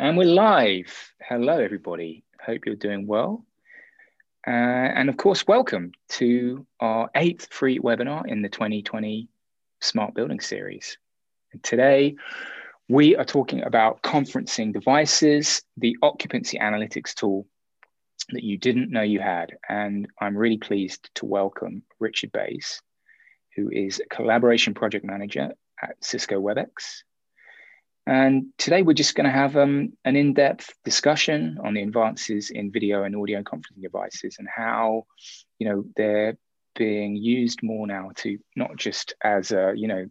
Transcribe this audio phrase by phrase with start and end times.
[0.00, 1.12] And we're live.
[1.20, 2.24] Hello, everybody.
[2.42, 3.44] Hope you're doing well.
[4.46, 9.28] Uh, and of course, welcome to our eighth free webinar in the 2020
[9.82, 10.96] Smart Building Series.
[11.52, 12.16] And today,
[12.88, 17.46] we are talking about conferencing devices, the occupancy analytics tool
[18.30, 19.58] that you didn't know you had.
[19.68, 22.80] And I'm really pleased to welcome Richard Bays,
[23.54, 27.02] who is a collaboration project manager at Cisco WebEx
[28.06, 32.72] and today we're just going to have um, an in-depth discussion on the advances in
[32.72, 35.06] video and audio conferencing devices and how,
[35.58, 36.36] you know, they're
[36.76, 40.06] being used more now to not just as a, you know,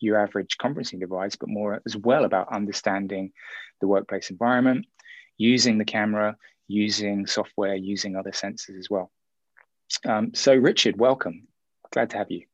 [0.00, 3.32] your average conferencing device, but more as well about understanding
[3.80, 4.86] the workplace environment,
[5.36, 6.36] using the camera,
[6.68, 9.10] using software, using other sensors as well.
[10.04, 11.48] Um, so, Richard, welcome.
[11.92, 12.46] Glad to have you.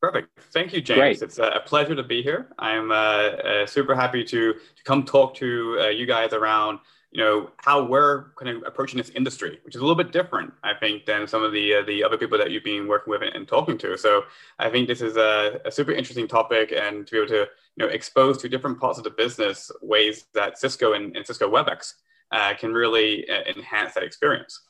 [0.00, 0.28] Perfect.
[0.52, 0.98] Thank you, James.
[0.98, 1.22] Great.
[1.22, 2.48] It's a pleasure to be here.
[2.58, 6.80] I'm uh, uh, super happy to, to come talk to uh, you guys around,
[7.12, 10.52] you know, how we're kind of approaching this industry, which is a little bit different,
[10.62, 13.22] I think, than some of the uh, the other people that you've been working with
[13.22, 13.96] and, and talking to.
[13.96, 14.24] So
[14.58, 17.86] I think this is a, a, super interesting topic, and to be able to, you
[17.86, 21.94] know, expose to different parts of the business ways that Cisco and, and Cisco WebEx
[22.32, 24.60] uh, can really uh, enhance that experience.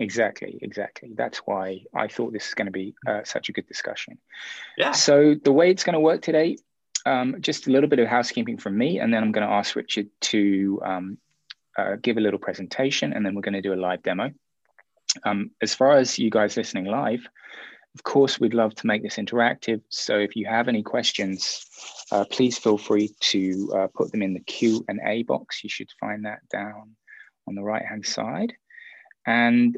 [0.00, 1.10] Exactly, exactly.
[1.14, 4.18] That's why I thought this is going to be uh, such a good discussion.
[4.78, 4.92] Yeah.
[4.92, 6.56] So the way it's going to work today,
[7.04, 9.76] um, just a little bit of housekeeping from me, and then I'm going to ask
[9.76, 11.18] Richard to um,
[11.76, 14.30] uh, give a little presentation, and then we're going to do a live demo.
[15.24, 17.28] Um, as far as you guys listening live,
[17.94, 19.82] of course, we'd love to make this interactive.
[19.90, 21.66] So if you have any questions,
[22.10, 25.62] uh, please feel free to uh, put them in the Q and A box.
[25.62, 26.96] You should find that down
[27.46, 28.54] on the right hand side.
[29.26, 29.76] And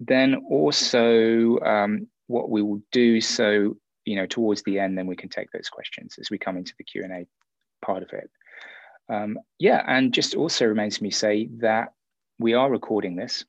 [0.00, 5.16] then also um, what we will do, so, you know, towards the end, then we
[5.16, 7.26] can take those questions as we come into the Q&A
[7.84, 8.30] part of it.
[9.08, 11.94] Um, yeah, and just also remains me say that
[12.38, 13.44] we are recording this.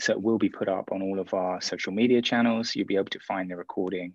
[0.00, 2.74] So it will be put up on all of our social media channels.
[2.74, 4.14] You'll be able to find the recording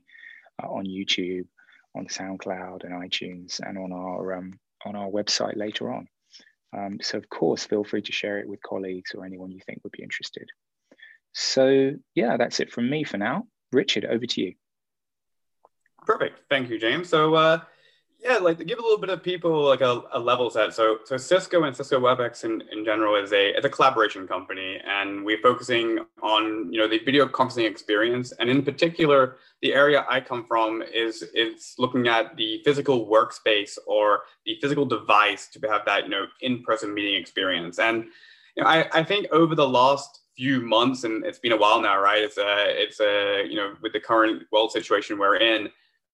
[0.62, 1.48] uh, on YouTube,
[1.96, 6.08] on SoundCloud and iTunes, and on our um, on our website later on.
[6.78, 9.80] Um, so of course, feel free to share it with colleagues or anyone you think
[9.84, 10.50] would be interested.
[11.34, 13.47] So yeah, that's it from me for now.
[13.72, 14.53] Richard, over to you.
[16.06, 16.41] Perfect.
[16.50, 17.07] Thank you, James.
[17.09, 17.59] So uh,
[18.22, 20.73] yeah, like to give a little bit of people like a, a, level set.
[20.73, 24.79] So, so Cisco and Cisco WebEx in, in general is a it's a collaboration company,
[24.85, 30.06] and we're focusing on you know the video conferencing experience, and in particular, the area
[30.09, 35.69] I come from is it's looking at the physical workspace or the physical device to
[35.69, 37.79] have that you know in-person meeting experience.
[37.79, 38.06] And
[38.57, 41.82] you know, I, I think over the last few months, and it's been a while
[41.82, 42.22] now, right?
[42.22, 45.68] It's a, it's a, you know, with the current world situation we're in,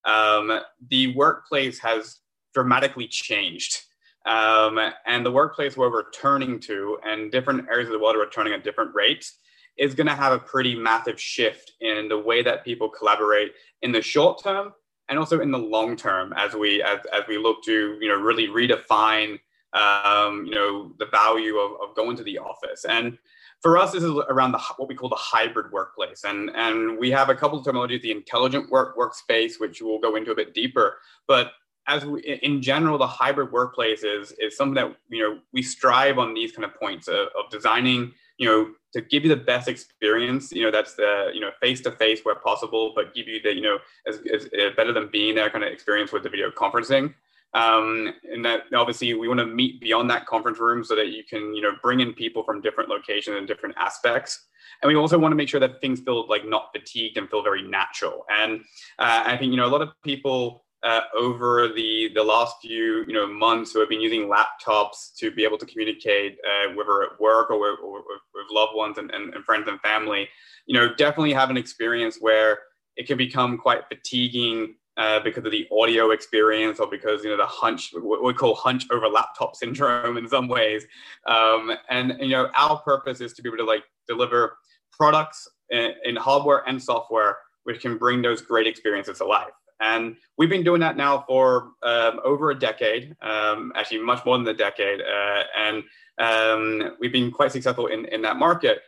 [0.03, 2.21] um, the workplace has
[2.51, 3.83] dramatically changed.
[4.25, 8.53] Um, and the workplace we're turning to, and different areas of the world are turning
[8.53, 9.37] at different rates,
[9.77, 13.51] is going to have a pretty massive shift in the way that people collaborate
[13.83, 14.73] in the short term
[15.07, 18.15] and also in the long term as we as, as we look to you know
[18.15, 19.39] really redefine
[19.73, 23.17] um, you know the value of, of going to the office and
[23.61, 27.11] for us, this is around the what we call the hybrid workplace, and and we
[27.11, 30.53] have a couple of terminologies: the intelligent work workspace, which we'll go into a bit
[30.53, 30.97] deeper.
[31.27, 31.51] But
[31.87, 36.17] as we, in general, the hybrid workplace is is something that you know we strive
[36.17, 39.67] on these kind of points of, of designing, you know, to give you the best
[39.67, 40.51] experience.
[40.51, 43.53] You know, that's the you know face to face where possible, but give you the
[43.53, 43.77] you know
[44.07, 47.13] as, as, as better than being there kind of experience with the video conferencing.
[47.55, 51.23] Um, and that obviously we want to meet beyond that conference room so that you
[51.23, 54.47] can, you know, bring in people from different locations and different aspects.
[54.81, 57.41] And we also want to make sure that things feel like not fatigued and feel
[57.41, 58.25] very natural.
[58.29, 58.59] And
[58.99, 63.03] uh, I think, you know, a lot of people uh, over the the last few
[63.07, 67.01] you know months who have been using laptops to be able to communicate uh, whether
[67.01, 68.03] at work or, with, or
[68.35, 70.29] with loved ones and, and, and, friends and family
[70.67, 72.59] you know definitely have an experience where
[72.97, 77.37] it can become quite fatiguing uh, because of the audio experience or because you know
[77.37, 80.85] the hunch what we call hunch over laptop syndrome in some ways.
[81.27, 84.57] Um, and you know our purpose is to be able to like deliver
[84.91, 89.51] products in, in hardware and software which can bring those great experiences to life.
[89.81, 94.37] And we've been doing that now for um, over a decade um, actually much more
[94.37, 95.83] than a decade uh, and
[96.17, 98.79] um, we've been quite successful in, in that market.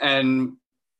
[0.00, 0.52] And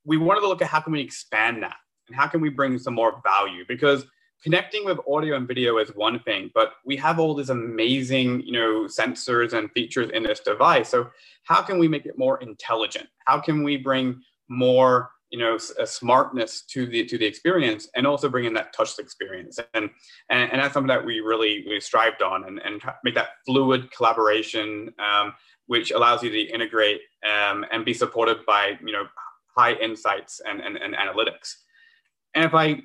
[0.04, 1.76] we wanted to look at how can we expand that
[2.08, 3.64] and how can we bring some more value?
[3.68, 4.04] Because
[4.42, 8.52] connecting with audio and video is one thing, but we have all these amazing, you
[8.52, 10.88] know, sensors and features in this device.
[10.88, 11.10] So
[11.44, 13.08] how can we make it more intelligent?
[13.26, 18.06] How can we bring more you know a smartness to the to the experience and
[18.06, 19.90] also bring in that touch experience and
[20.30, 23.90] and, and that's something that we really we strived on and, and make that fluid
[23.90, 25.34] collaboration um,
[25.66, 29.04] which allows you to integrate um, and be supported by you know
[29.56, 31.54] high insights and, and, and analytics
[32.34, 32.80] and if i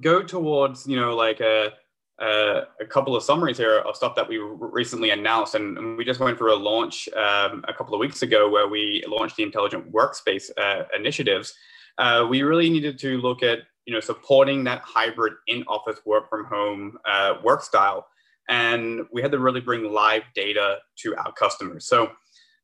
[0.00, 1.72] go towards you know like a
[2.20, 5.54] a couple of summaries here of stuff that we recently announced.
[5.54, 8.68] And, and we just went through a launch um, a couple of weeks ago where
[8.68, 11.54] we launched the intelligent workspace uh, initiatives.
[11.98, 16.44] Uh, we really needed to look at you know supporting that hybrid in-office work from
[16.46, 18.06] home uh, work style,
[18.48, 21.86] and we had to really bring live data to our customers.
[21.86, 22.12] So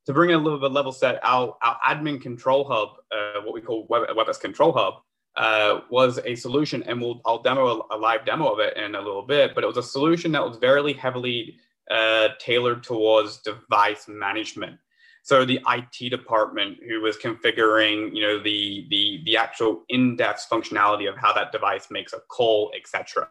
[0.06, 3.52] to bring a little bit of level set, our, our admin control hub, uh, what
[3.52, 4.94] we call Web, WebEx Control Hub,
[5.38, 8.96] uh, was a solution, and we'll I'll demo a, a, live demo of it in
[8.96, 9.54] a little bit.
[9.54, 11.56] But it was a solution that was very heavily
[11.90, 14.78] uh, tailored towards device management.
[15.22, 21.08] So the IT department who was configuring, you know, the the the actual in-depth functionality
[21.08, 23.28] of how that device makes a call, etc.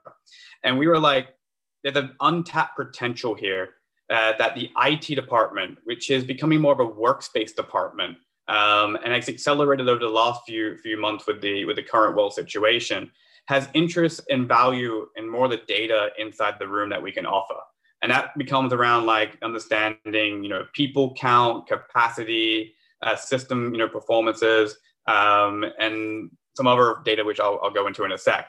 [0.64, 1.36] And we were like,
[1.84, 3.72] there's an untapped potential here
[4.10, 9.14] uh, that the IT department, which is becoming more of a workspace department, um, and
[9.14, 13.12] it's accelerated over the last few few months with the with the current world situation,
[13.48, 17.26] has interest and value in more of the data inside the room that we can
[17.26, 17.56] offer.
[18.02, 23.88] And that becomes around like understanding, you know, people count, capacity, uh, system, you know,
[23.88, 24.78] performances,
[25.08, 28.48] um, and some other data which I'll, I'll go into in a sec.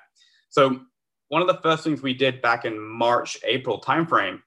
[0.50, 0.81] So
[1.29, 4.43] one of the first things we did back in March, April timeframe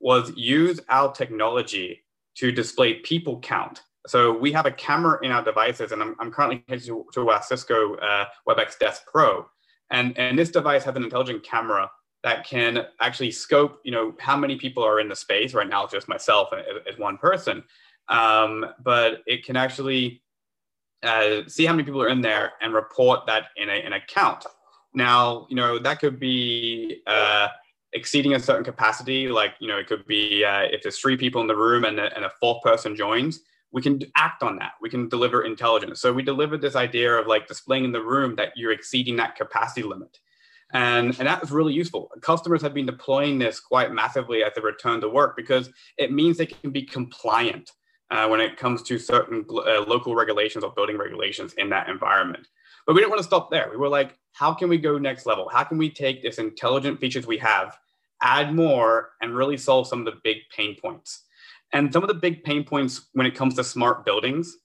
[0.00, 2.02] was use our technology
[2.36, 6.30] to display people count so we have a camera in our devices, and I'm, I'm
[6.30, 9.46] currently headed to, to our Cisco uh, WebEx Desk Pro,
[9.90, 11.90] and and this device has an intelligent camera
[12.22, 15.54] that can actually scope, you know, how many people are in the space.
[15.54, 17.64] Right now, just myself as, as one person,
[18.08, 20.22] um, but it can actually
[21.02, 24.00] uh, see how many people are in there and report that in a in a
[24.00, 24.46] count.
[24.94, 27.02] Now, you know, that could be.
[27.06, 27.48] Uh,
[27.92, 31.40] exceeding a certain capacity like you know it could be uh, if there's three people
[31.40, 33.40] in the room and a, and a fourth person joins
[33.76, 34.72] we can act on that.
[34.80, 36.00] We can deliver intelligence.
[36.00, 39.36] So we delivered this idea of like displaying in the room that you're exceeding that
[39.36, 40.18] capacity limit.
[40.72, 42.10] And, and that was really useful.
[42.22, 45.68] Customers have been deploying this quite massively as they return to work because
[45.98, 47.72] it means they can be compliant
[48.10, 52.48] uh, when it comes to certain uh, local regulations or building regulations in that environment.
[52.86, 53.68] But we didn't want to stop there.
[53.70, 55.50] We were like, how can we go next level?
[55.50, 57.76] How can we take this intelligent features we have,
[58.22, 61.24] add more, and really solve some of the big pain points?
[61.72, 64.56] And some of the big pain points when it comes to smart buildings,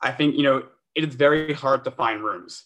[0.00, 0.64] I think, you know,
[0.94, 2.64] it is very hard to find rooms.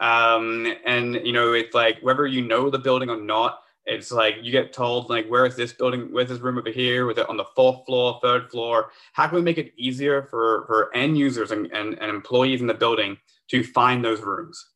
[0.00, 4.36] Um, and, you know, it's like whether you know the building or not, it's like
[4.42, 6.08] you get told, like, where is this building?
[6.10, 7.06] Where's this room over here?
[7.06, 8.90] Was it on the fourth floor, third floor?
[9.12, 12.66] How can we make it easier for, for end users and, and, and employees in
[12.66, 13.18] the building
[13.50, 14.70] to find those rooms?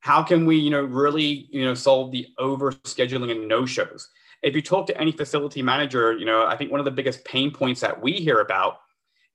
[0.00, 4.08] How can we, you know, really, you know, solve the over scheduling and no shows?
[4.42, 7.24] If you talk to any facility manager, you know, I think one of the biggest
[7.24, 8.78] pain points that we hear about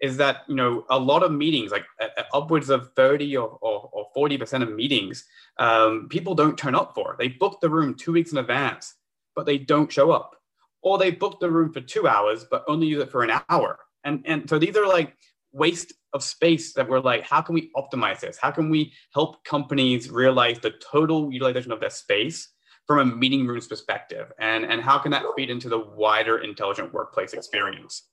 [0.01, 3.89] is that, you know, a lot of meetings, like uh, upwards of 30 or, or,
[3.93, 5.25] or 40% of meetings,
[5.59, 7.15] um, people don't turn up for.
[7.17, 8.95] They book the room two weeks in advance,
[9.35, 10.35] but they don't show up.
[10.81, 13.79] Or they book the room for two hours, but only use it for an hour.
[14.03, 15.15] And, and so these are like
[15.53, 18.37] waste of space that we're like, how can we optimize this?
[18.37, 22.49] How can we help companies realize the total utilization of their space
[22.87, 26.93] from a meeting rooms perspective and, and how can that feed into the wider intelligent
[26.93, 28.03] workplace experience?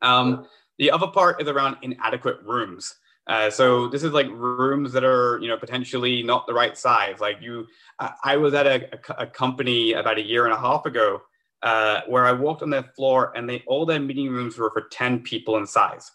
[0.00, 0.46] Um,
[0.78, 2.94] the other part is around inadequate rooms.
[3.26, 7.20] Uh, so this is like rooms that are you know potentially not the right size.
[7.20, 7.66] Like you
[8.24, 11.22] i was at a, a, company about a year and a half ago
[11.62, 14.88] uh, where i walked on their floor and they all their meeting rooms were for
[14.90, 16.10] 10 people in size.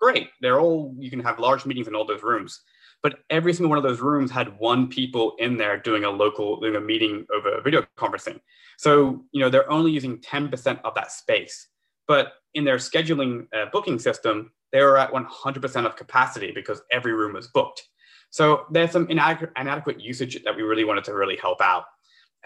[0.00, 0.28] Great.
[0.42, 2.60] They're all you can have large meetings in all those rooms
[3.02, 6.60] but every single one of those rooms had one people in there doing a local
[6.60, 8.40] doing a meeting over video conferencing.
[8.76, 11.68] So you know they're only using 10% of that space.
[12.06, 17.12] But in their scheduling uh, booking system they were at 100% of capacity because every
[17.12, 17.82] room was booked.
[18.30, 21.86] So there's some inadequate, inadequate usage that we really wanted to really help out.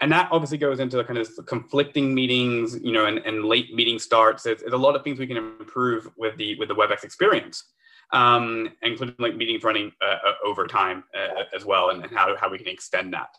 [0.01, 3.73] And that obviously goes into the kind of conflicting meetings you know and, and late
[3.73, 4.43] meeting starts.
[4.43, 7.63] There's, there's a lot of things we can improve with the with the webex experience
[8.11, 12.49] um, including like meetings running uh, uh, over time uh, as well, and, how, how
[12.49, 13.35] we can extend that.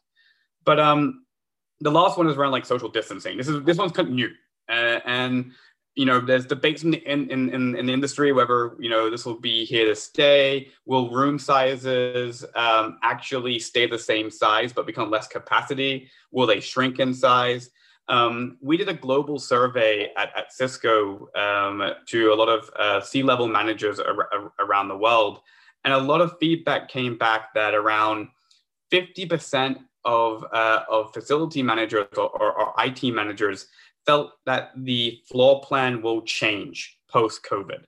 [0.64, 1.24] But um,
[1.80, 3.36] the last one is around like social distancing.
[3.36, 4.30] This is this one's kind of new,
[4.68, 5.52] uh, and
[5.94, 9.24] you know there's debates in the in, in, in the industry whether you know this
[9.24, 10.68] will be here to stay.
[10.84, 16.08] Will room sizes um, actually stay the same size but become less capacity?
[16.32, 17.70] Will they shrink in size?
[18.08, 23.00] Um, we did a global survey at, at Cisco um, to a lot of uh,
[23.00, 25.40] C-level managers ar- ar- around the world,
[25.84, 28.28] And a lot of feedback came back that around
[28.92, 33.66] 50% of, uh, of facility managers or, or, or IT managers
[34.06, 37.82] felt that the floor plan will change post COVID.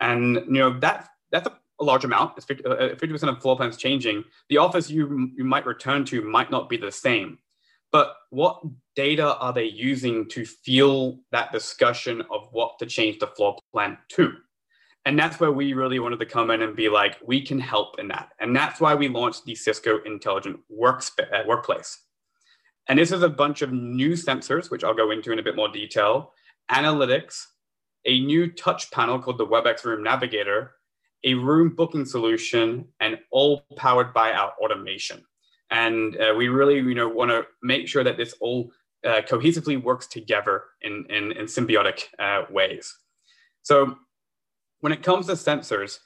[0.00, 2.36] And you know that that's a, a large amount.
[2.36, 4.24] It's 50, uh, percent of floor plans changing.
[4.50, 7.38] The office you you might return to might not be the same.
[7.94, 8.60] But what
[8.96, 13.98] data are they using to fuel that discussion of what to change the floor plan
[14.16, 14.32] to?
[15.04, 18.00] And that's where we really wanted to come in and be like, we can help
[18.00, 18.30] in that.
[18.40, 22.00] And that's why we launched the Cisco Intelligent uh, Workplace.
[22.88, 25.54] And this is a bunch of new sensors, which I'll go into in a bit
[25.54, 26.32] more detail,
[26.72, 27.44] analytics,
[28.06, 30.72] a new touch panel called the WebEx Room Navigator,
[31.22, 35.24] a room booking solution, and all powered by our automation.
[35.70, 38.70] And uh, we really, you know, want to make sure that this all
[39.04, 42.96] uh, cohesively works together in, in, in symbiotic uh, ways.
[43.62, 43.96] So
[44.80, 45.98] when it comes to sensors,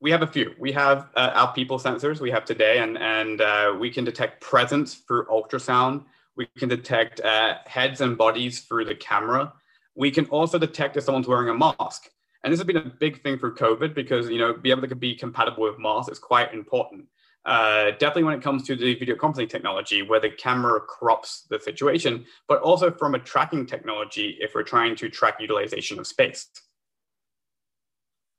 [0.00, 0.54] we have a few.
[0.58, 4.40] We have uh, our people sensors we have today, and, and uh, we can detect
[4.40, 6.04] presence through ultrasound.
[6.36, 9.52] We can detect uh, heads and bodies through the camera.
[9.96, 12.08] We can also detect if someone's wearing a mask.
[12.44, 14.94] And this has been a big thing for COVID because, you know, be able to
[14.94, 17.06] be compatible with masks is quite important.
[17.44, 21.58] Uh, definitely when it comes to the video conferencing technology where the camera crops the
[21.58, 26.48] situation, but also from a tracking technology if we're trying to track utilization of space.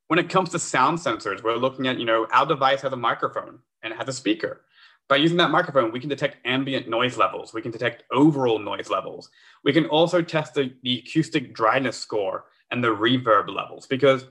[0.08, 2.98] When it comes to sound sensors, we're looking at, you know, our device has a
[2.98, 4.62] microphone and it has a speaker.
[5.08, 7.52] By using that microphone, we can detect ambient noise levels.
[7.52, 9.32] We can detect overall noise levels.
[9.64, 14.26] We can also test the, the acoustic dryness score and the reverb levels because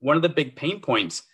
[0.00, 1.24] one of the big pain points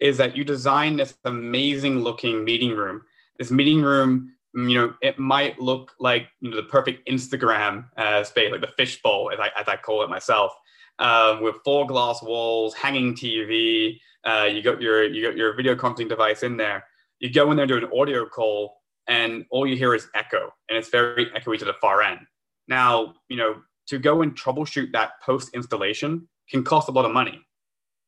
[0.00, 3.02] is that you design this amazing looking meeting room.
[3.38, 8.24] This meeting room, you know, it might look like you know the perfect Instagram uh,
[8.24, 10.52] space, like the fishbowl, as I, as I call it myself
[10.98, 14.00] um, with four glass walls, hanging TV.
[14.24, 16.84] Uh, you got your you got your video conferencing device in there.
[17.20, 20.78] You go in there do an audio call, and all you hear is echo, and
[20.78, 22.20] it's very echoey to the far end.
[22.66, 27.12] Now, you know, to go and troubleshoot that post installation can cost a lot of
[27.12, 27.40] money.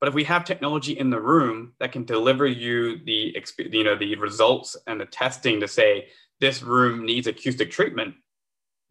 [0.01, 3.95] But if we have technology in the room that can deliver you the you know
[3.95, 6.09] the results and the testing to say
[6.41, 8.15] this room needs acoustic treatment,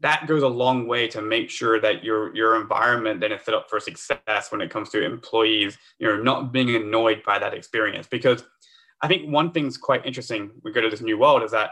[0.01, 3.55] that goes a long way to make sure that your your environment then is set
[3.55, 7.53] up for success when it comes to employees you know not being annoyed by that
[7.53, 8.07] experience.
[8.07, 8.43] Because
[9.01, 11.71] i think one thing's quite interesting we go to this new world is that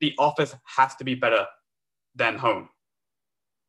[0.00, 1.46] the office has to be better
[2.14, 2.68] than home.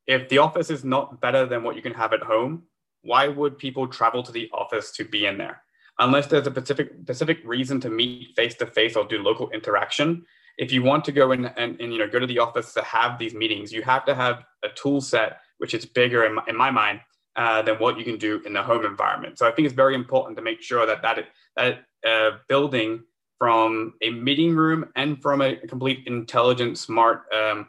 [0.08, 2.64] If the office is not better than what you can have at home
[3.04, 5.62] why would people travel to the office to be in there
[6.00, 10.26] unless there's a specific specific reason to meet face to face or do local interaction
[10.58, 12.82] if you want to go in and, and, you know go to the office to
[12.84, 16.44] have these meetings, you have to have a tool set which is bigger in my,
[16.48, 17.00] in my mind
[17.36, 19.38] uh, than what you can do in the home environment.
[19.40, 23.04] So I think it's very important to make sure that that that uh, building
[23.40, 27.68] from a meeting room and from a complete intelligent, smart um,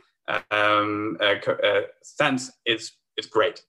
[0.50, 3.62] um, uh, uh sense is is great.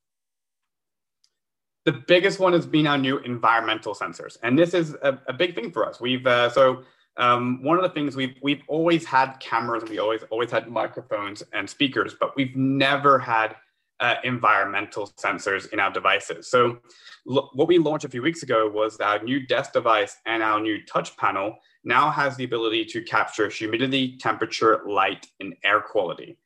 [1.86, 5.54] The biggest one has been our new environmental sensors, and this is a, a big
[5.54, 6.02] thing for us.
[6.02, 6.84] We've uh, so
[7.18, 10.68] um, one of the things we've we've always had cameras and we always always had
[10.68, 13.56] microphones and speakers, but we've never had
[14.00, 16.50] uh, environmental sensors in our devices.
[16.50, 16.80] So
[17.26, 20.84] what we launched a few weeks ago was our new desk device and our new
[20.86, 26.38] touch panel now has the ability to capture humidity, temperature, light, and air quality.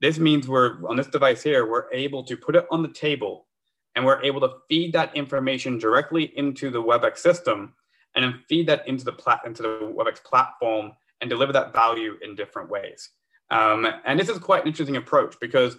[0.00, 3.46] This means we're on this device here, we're able to put it on the table
[3.94, 7.74] and we're able to feed that information directly into the WebEx system
[8.14, 12.14] and then feed that into the plat- into the WebEx platform and deliver that value
[12.22, 13.10] in different ways.
[13.50, 15.76] Um, and this is quite an interesting approach because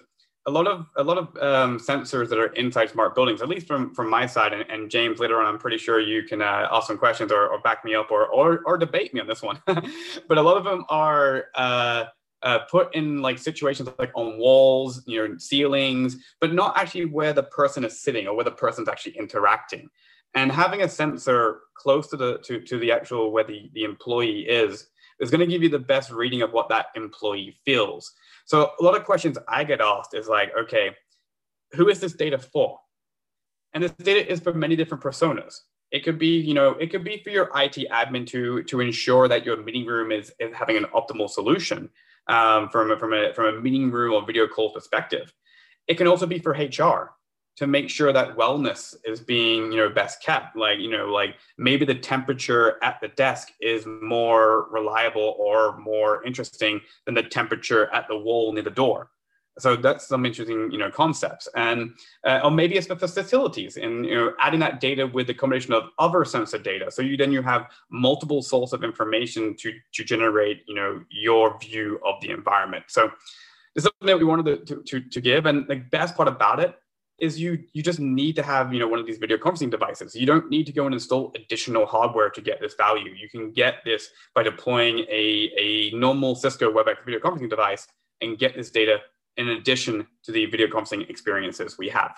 [0.48, 3.66] a lot of a lot of um, sensors that are inside smart buildings, at least
[3.68, 6.68] from from my side, and, and James later on, I'm pretty sure you can uh,
[6.72, 9.42] ask some questions or, or back me up or, or or debate me on this
[9.42, 9.60] one.
[9.66, 12.06] but a lot of them are uh,
[12.46, 17.34] uh, put in like situations like on walls, you know, ceilings, but not actually where
[17.34, 19.90] the person is sitting or where the person's actually interacting.
[20.36, 24.42] And having a sensor close to the to, to the actual where the, the employee
[24.42, 24.88] is
[25.20, 28.14] is going to give you the best reading of what that employee feels.
[28.46, 30.92] So a lot of questions i get asked is like okay
[31.74, 32.80] who is this data for?
[33.74, 35.62] And this data is for many different personas.
[35.92, 39.28] It could be you know it could be for your it admin to to ensure
[39.28, 41.90] that your meeting room is, is having an optimal solution
[42.28, 45.34] um, from, a, from, a, from a meeting room or video call perspective.
[45.88, 47.12] It can also be for hr
[47.58, 50.58] to make sure that wellness is being you know best kept.
[50.58, 56.24] Like you know like maybe the temperature at the desk is more reliable or more
[56.26, 59.10] interesting than the temperature at the wall near the door
[59.58, 61.96] so that's some interesting, you know, concepts, and
[62.26, 65.74] uh, or maybe it's the facilities, and you know, adding that data with the combination
[65.74, 66.92] of other sensor data.
[66.92, 71.58] So you then you have multiple source of information to to generate, you know, your
[71.60, 72.86] view of the environment.
[72.88, 73.10] So
[73.74, 76.60] this is something that we wanted to, to, to give, and the best part about
[76.60, 76.76] it
[77.20, 80.16] is you you just need to have you know one of these video conferencing devices.
[80.16, 83.14] You don't need to go and install additional hardware to get this value.
[83.14, 87.88] You can get this by deploying a, a normal Cisco WebEx video conferencing device
[88.22, 89.00] and get this data
[89.38, 92.16] in addition to the video conferencing experiences we have.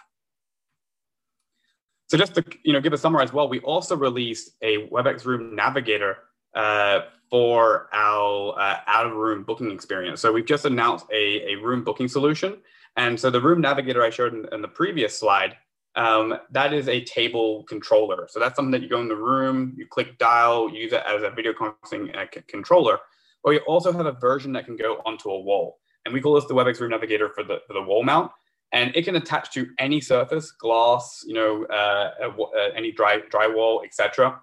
[2.07, 5.25] So just to you know give a summary as well, we also released a WebEx
[5.25, 6.17] Room Navigator
[6.55, 10.21] uh, for our uh, out of room booking experience.
[10.21, 12.57] So we've just announced a, a room booking solution
[12.97, 15.55] and so the room navigator I showed in, in the previous slide,
[15.95, 18.27] um, that is a table controller.
[18.29, 21.21] So that's something that you go in the room, you click dial, use it as
[21.21, 22.99] a video conferencing uh, controller.
[23.43, 25.77] But we also have a version that can go onto a wall.
[26.05, 28.31] And we call this the WebEx Room Navigator for the, for the wall mount.
[28.73, 33.85] And it can attach to any surface, glass, you know, uh, uh, any dry drywall,
[33.85, 34.41] etc.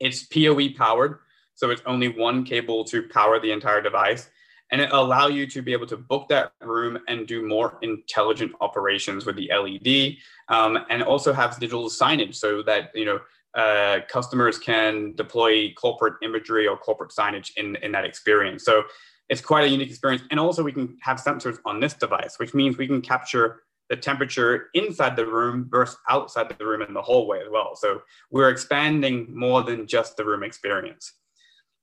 [0.00, 1.18] It's PoE powered,
[1.54, 4.30] so it's only one cable to power the entire device
[4.74, 8.52] and it allow you to be able to book that room and do more intelligent
[8.60, 10.16] operations with the LED,
[10.48, 13.20] um, and also have digital signage so that you know
[13.54, 18.64] uh, customers can deploy corporate imagery or corporate signage in in that experience.
[18.64, 18.82] So
[19.28, 22.54] it's quite a unique experience, and also we can have sensors on this device, which
[22.54, 27.02] means we can capture the temperature inside the room versus outside the room in the
[27.02, 27.76] hallway as well.
[27.76, 31.12] So we're expanding more than just the room experience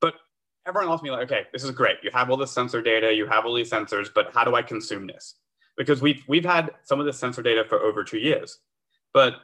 [0.00, 0.14] But
[0.66, 1.98] everyone asks me like, okay, this is great.
[2.02, 4.62] You have all the sensor data, you have all these sensors, but how do I
[4.62, 5.36] consume this?
[5.76, 8.58] Because we've we've had some of the sensor data for over two years,
[9.14, 9.34] but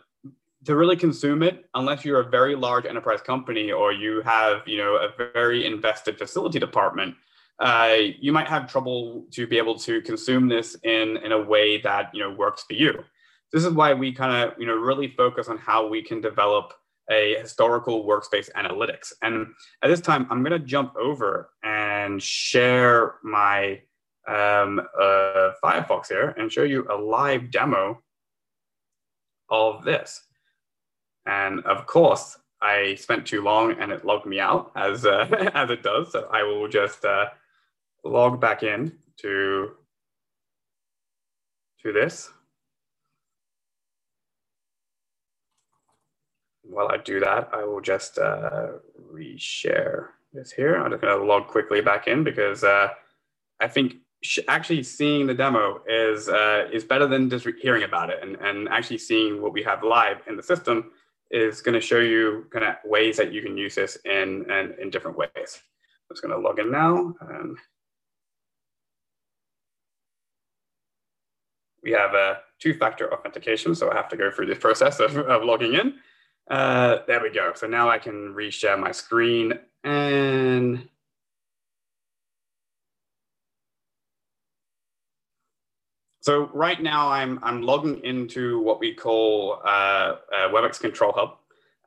[0.64, 4.78] to really consume it, unless you're a very large enterprise company or you have you
[4.78, 7.14] know a very invested facility department,
[7.60, 11.80] uh, you might have trouble to be able to consume this in in a way
[11.80, 13.04] that you know works for you.
[13.52, 16.72] This is why we kind of you know really focus on how we can develop
[17.10, 19.12] a historical workspace analytics.
[19.22, 19.46] And
[19.82, 23.80] at this time, I'm going to jump over and share my
[24.26, 28.02] um, uh, Firefox here and show you a live demo
[29.50, 30.22] of this.
[31.26, 35.70] And of course, I spent too long and it logged me out as, uh, as
[35.70, 36.12] it does.
[36.12, 37.26] So I will just uh,
[38.04, 39.72] log back in to,
[41.82, 42.30] to this.
[46.68, 48.68] while I do that, I will just uh,
[49.12, 50.76] reshare this here.
[50.76, 52.88] I'm just going to log quickly back in because uh,
[53.60, 53.96] I think
[54.48, 58.68] actually seeing the demo is uh, is better than just hearing about it, and and
[58.68, 60.92] actually seeing what we have live in the system
[61.30, 64.74] is going to show you kind of ways that you can use this in in,
[64.80, 65.30] in different ways.
[65.36, 67.14] I'm just going to log in now.
[67.28, 67.56] And
[71.88, 75.42] we have a two-factor authentication, so I have to go through this process of, of
[75.42, 75.94] logging in.
[76.50, 77.52] Uh, there we go.
[77.54, 80.86] So now I can reshare my screen and
[86.20, 90.16] So right now I'm, I'm logging into what we call uh,
[90.52, 91.38] WebEx Control Hub.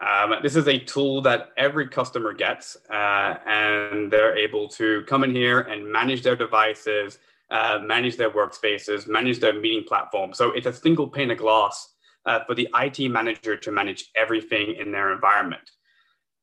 [0.02, 5.24] Um, this is a tool that every customer gets, uh, and they're able to come
[5.24, 7.20] in here and manage their devices,
[7.52, 10.34] uh, manage their workspaces, manage their meeting platform.
[10.34, 11.94] So it's a single pane of glass
[12.26, 15.70] uh, for the IT manager to manage everything in their environment.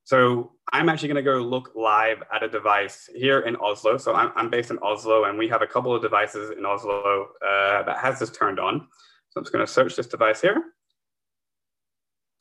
[0.05, 3.99] So I'm actually going to go look live at a device here in Oslo.
[3.99, 7.29] So I'm, I'm based in Oslo, and we have a couple of devices in Oslo
[7.47, 8.87] uh, that has this turned on.
[9.31, 10.63] So I'm just going to search this device here.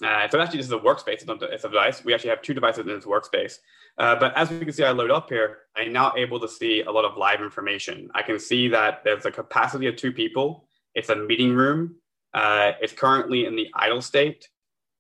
[0.04, 1.14] Uh, so actually, this is a workspace.
[1.14, 2.06] It's, not, it's a device.
[2.06, 3.56] We actually have two devices in this workspace.
[3.98, 5.60] Uh, but as we can see, I load up here.
[5.76, 8.10] I'm now able to see a lot of live information.
[8.14, 10.68] I can see that there's a capacity of two people.
[10.94, 11.96] It's a meeting room.
[12.34, 14.48] Uh, it's currently in the idle state.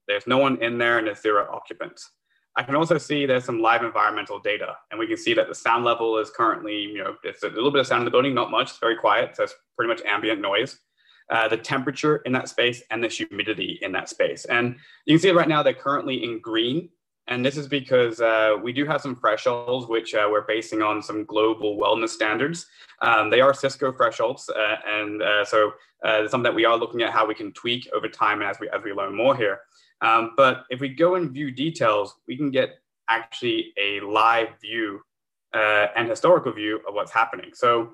[0.07, 2.09] There's no one in there and there's zero occupants.
[2.55, 5.53] I can also see there's some live environmental data, and we can see that the
[5.53, 8.33] sound level is currently, you know, it's a little bit of sound in the building,
[8.33, 10.79] not much, it's very quiet, so it's pretty much ambient noise.
[11.29, 14.45] Uh, the temperature in that space and the humidity in that space.
[14.45, 16.87] And you can see right now they're currently in green,
[17.27, 21.01] and this is because uh, we do have some thresholds which uh, we're basing on
[21.01, 22.65] some global wellness standards.
[23.01, 25.73] Um, they are Cisco thresholds, uh, and uh, so
[26.05, 28.69] uh, something that we are looking at how we can tweak over time as we
[28.69, 29.59] as we learn more here.
[29.99, 35.01] Um, but if we go and view details, we can get actually a live view
[35.53, 37.49] and historical view of what's happening.
[37.53, 37.93] So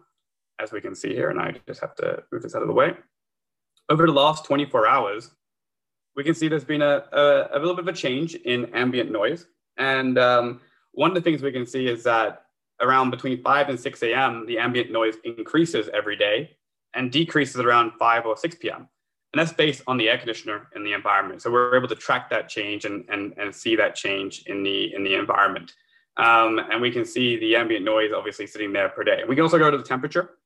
[0.59, 2.73] as we can see here, and I just have to move this out of the
[2.73, 2.93] way.
[3.89, 5.31] Over the last 24 hours,
[6.15, 9.11] we can see there's been a, a, a little bit of a change in ambient
[9.11, 9.47] noise.
[9.77, 12.45] And um, one of the things we can see is that
[12.81, 16.57] around between 5 and 6 a.m., the ambient noise increases every day.
[16.95, 18.87] and decreases around 5 or 6 p.m.
[19.33, 21.41] And that's based on the air conditioner in the environment.
[21.41, 24.93] So we're able to track that change and, and, and see that change in the,
[24.93, 25.73] in the environment.
[26.17, 29.23] Um, and we can see the ambient noise obviously sitting there per day.
[29.27, 30.37] We can also go to the temperature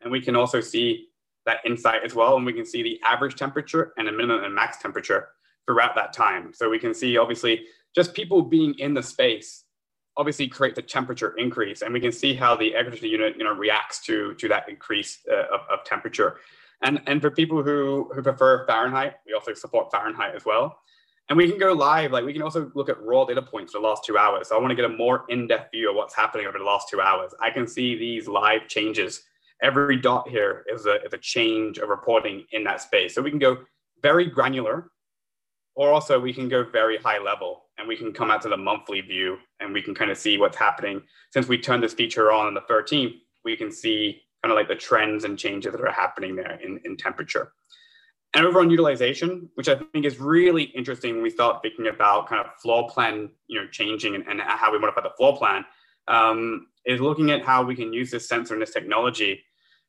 [0.00, 1.10] and we can also see
[1.46, 2.36] that insight as well.
[2.36, 5.28] And we can see the average temperature and a minimum and max temperature
[5.66, 6.52] throughout that time.
[6.52, 9.64] So we can see obviously just people being in the space
[10.16, 13.44] obviously create the temperature increase and we can see how the air conditioner unit you
[13.44, 16.36] know reacts to to that increase uh, of, of temperature
[16.82, 20.78] and and for people who who prefer fahrenheit we also support fahrenheit as well
[21.28, 23.80] and we can go live like we can also look at raw data points for
[23.80, 26.14] the last two hours so i want to get a more in-depth view of what's
[26.14, 29.22] happening over the last two hours i can see these live changes
[29.64, 33.30] every dot here is a, is a change of reporting in that space so we
[33.30, 33.56] can go
[34.02, 34.90] very granular
[35.74, 38.56] or also we can go very high level and we can come out to the
[38.56, 41.02] monthly view and we can kind of see what's happening.
[41.32, 44.68] Since we turned this feature on on the 13th, we can see kind of like
[44.68, 47.52] the trends and changes that are happening there in, in temperature.
[48.34, 52.28] And over on utilization, which I think is really interesting when we start thinking about
[52.28, 55.64] kind of floor plan, you know, changing and, and how we modify the floor plan,
[56.08, 59.42] um, is looking at how we can use this sensor and this technology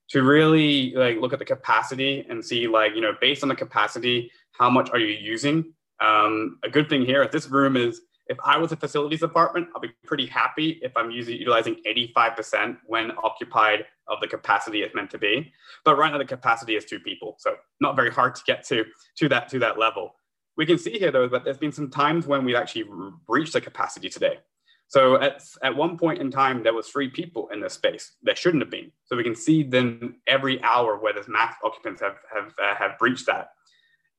[0.09, 3.55] to really like look at the capacity and see like, you know, based on the
[3.55, 8.01] capacity, how much are you using um, a good thing here at this room is
[8.27, 11.77] if I was a facilities department, I'll be pretty happy if I'm using utilizing
[12.15, 15.51] 85% when occupied of the capacity it's meant to be.
[15.83, 18.85] But right now the capacity is two people, so not very hard to get to
[19.17, 20.15] to that to that level.
[20.57, 22.85] We can see here though that there's been some times when we've actually
[23.27, 24.39] reached the capacity today.
[24.87, 28.13] So at, at one point in time, there was three people in this space.
[28.21, 28.91] There shouldn't have been.
[29.05, 32.97] So we can see then every hour where this max occupants have have uh, have
[32.99, 33.49] breached that.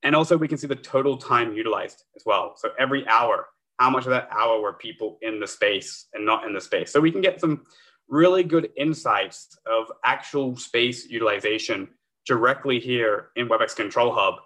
[0.03, 2.55] And also we can see the total time utilized as well.
[2.57, 3.47] So every hour,
[3.79, 6.93] how much of that hour were people in the space and not in the space.
[6.93, 7.65] So we can get some
[8.09, 11.89] really good insights of actual space utilization
[12.27, 14.37] directly here in WebEx Control Hub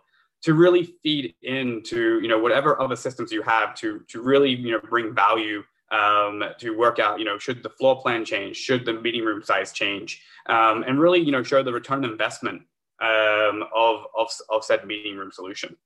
[0.42, 4.72] to really feed into you know whatever other systems you have to to really you
[4.72, 8.84] know bring value um, to work out you know should the floor plan change should
[8.84, 12.62] the meeting room size change um, and really you know show the return on investment
[13.00, 15.76] um, of, of, of said meeting room solution.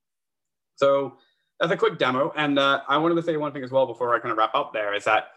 [0.76, 1.14] So
[1.60, 2.32] that's a quick demo.
[2.36, 4.54] And uh, I wanted to say one thing as well before I kind of wrap
[4.54, 5.28] up there is that,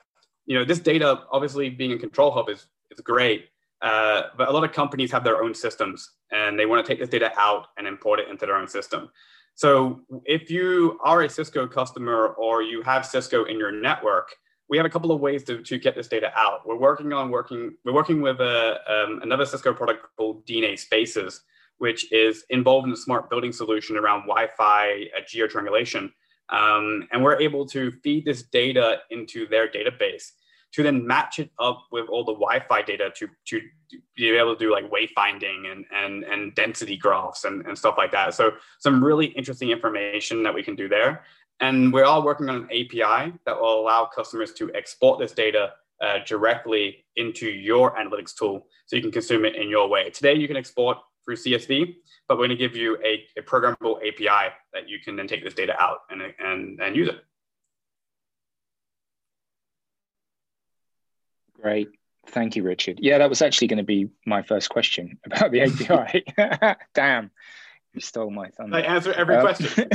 [0.45, 3.49] you know, this data obviously being in control hub is, is great,
[3.81, 6.99] uh, but a lot of companies have their own systems and they want to take
[6.99, 9.09] this data out and import it into their own system.
[9.53, 14.29] So if you are a Cisco customer or you have Cisco in your network,
[14.69, 16.67] we have a couple of ways to, to get this data out.
[16.67, 21.41] We're working on working, we're working with a, um, another Cisco product called DNA Spaces,
[21.77, 26.11] which is involved in the smart building solution around Wi-Fi uh, geotriangulation.
[26.49, 30.31] Um, and we're able to feed this data into their database
[30.73, 33.61] to then match it up with all the Wi-Fi data to, to
[34.15, 38.11] be able to do like wayfinding and, and, and density graphs and, and stuff like
[38.11, 38.33] that.
[38.33, 41.23] So some really interesting information that we can do there.
[41.59, 45.73] And we're all working on an API that will allow customers to export this data
[46.01, 50.09] uh, directly into your analytics tool so you can consume it in your way.
[50.11, 51.95] Today, you can export through CSV,
[52.27, 55.43] but we're going to give you a, a programmable API that you can then take
[55.43, 57.23] this data out and, and, and use it.
[61.59, 61.89] Great.
[62.27, 62.99] Thank you, Richard.
[63.01, 66.23] Yeah, that was actually going to be my first question about the API.
[66.93, 67.31] Damn,
[67.93, 68.77] you stole my thunder.
[68.77, 69.89] I answer every um, question.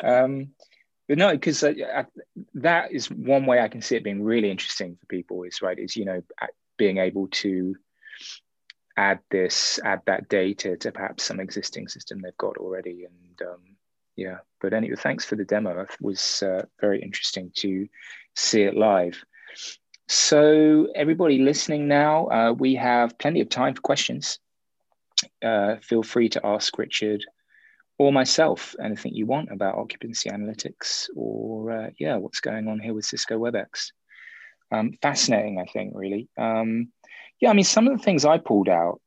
[0.04, 0.48] um,
[1.08, 2.04] but no, because uh,
[2.54, 5.42] that is one way I can see it being really interesting for people.
[5.42, 6.22] Is right is you know
[6.76, 7.76] being able to
[8.96, 13.04] add this, add that data to perhaps some existing system they've got already.
[13.04, 13.60] And um,
[14.16, 15.80] yeah, but anyway, thanks for the demo.
[15.80, 17.88] It was uh, very interesting to
[18.34, 19.22] see it live.
[20.06, 24.38] So everybody listening now, uh, we have plenty of time for questions.
[25.42, 27.24] Uh, feel free to ask Richard
[27.98, 32.94] or myself anything you want about occupancy analytics or uh, yeah, what's going on here
[32.94, 33.92] with Cisco WebEx.
[34.72, 36.28] Um, fascinating, I think, really.
[36.36, 36.92] Um,
[37.40, 39.00] yeah, I mean, some of the things I pulled out,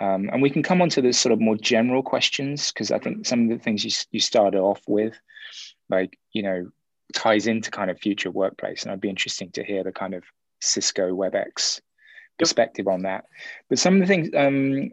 [0.00, 2.98] um, and we can come on to the sort of more general questions because I
[2.98, 5.14] think some of the things you, you started off with,
[5.88, 6.70] like, you know,
[7.14, 8.82] ties into kind of future workplace.
[8.82, 10.24] And I'd be interesting to hear the kind of
[10.60, 11.80] Cisco WebEx
[12.38, 13.24] perspective on that.
[13.68, 14.90] But some of the things, um,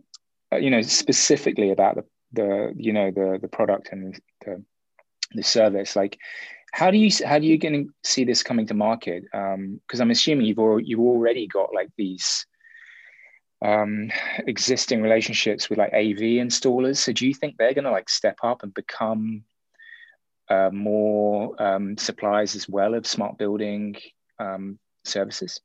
[0.57, 4.63] you know, specifically about the, the you know, the, the product and the,
[5.33, 6.17] the service, like,
[6.71, 9.23] how do you how do you going to see this coming to market?
[9.23, 12.45] Because um, I'm assuming you've al- you've already got like these
[13.61, 14.09] um,
[14.47, 16.97] existing relationships with like AV installers.
[16.97, 19.43] So do you think they're going to like step up and become
[20.49, 23.95] uh, more um, suppliers as well of smart building
[24.39, 25.59] um, services?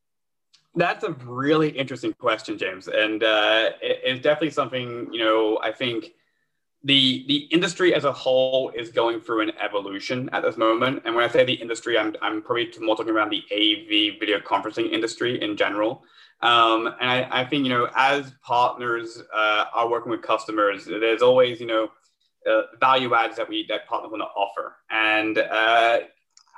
[0.77, 5.59] That's a really interesting question, James, and uh, it, it's definitely something you know.
[5.63, 6.13] I think
[6.85, 11.03] the the industry as a whole is going through an evolution at this moment.
[11.07, 14.39] And when I say the industry, I'm I'm probably more talking about the AV video
[14.39, 16.05] conferencing industry in general.
[16.43, 21.23] Um, and I, I, think you know, as partners uh, are working with customers, there's
[21.23, 21.89] always you know
[22.47, 24.77] uh, value adds that we that partners want to offer.
[24.91, 26.01] And uh,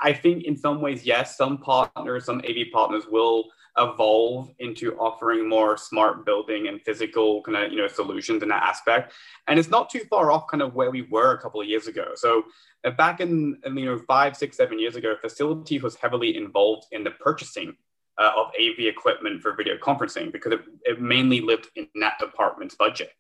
[0.03, 3.45] I think in some ways, yes, some partners, some AV partners will
[3.79, 8.63] evolve into offering more smart building and physical kind of you know solutions in that
[8.63, 9.13] aspect.
[9.47, 11.87] And it's not too far off kind of where we were a couple of years
[11.87, 12.13] ago.
[12.15, 12.45] So
[12.85, 17.05] uh, back in, you know five six seven years ago facilities was heavily involved in
[17.05, 17.77] the purchasing
[18.19, 22.75] uh, of av equipment for video conferencing because it, it mainly lived in that department's
[22.75, 23.13] budget.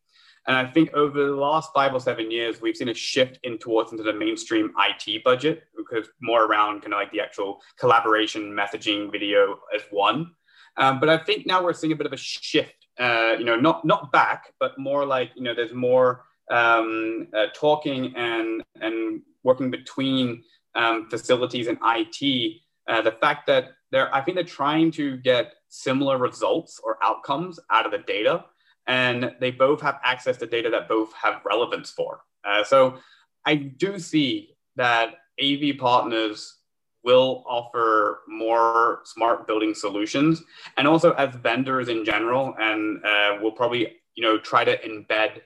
[0.46, 3.58] And I think over the last five or seven years, we've seen a shift in
[3.58, 8.50] towards into the mainstream IT budget because more around kind of like the actual collaboration,
[8.52, 10.30] messaging, video as one.
[10.78, 12.86] Um, but I think now we're seeing a bit of a shift.
[12.98, 17.46] Uh, you know, not not back, but more like you know, there's more um, uh,
[17.54, 20.42] talking and and working between
[20.74, 22.60] um, facilities and IT.
[22.88, 27.60] Uh, the fact that they're, I think they're trying to get similar results or outcomes
[27.70, 28.44] out of the data,
[28.86, 32.20] and they both have access to data that both have relevance for.
[32.44, 32.98] Uh, so
[33.44, 36.57] I do see that AV partners
[37.04, 40.42] will offer more smart building solutions.
[40.76, 45.40] And also as vendors in general and uh, we'll probably you know try to embed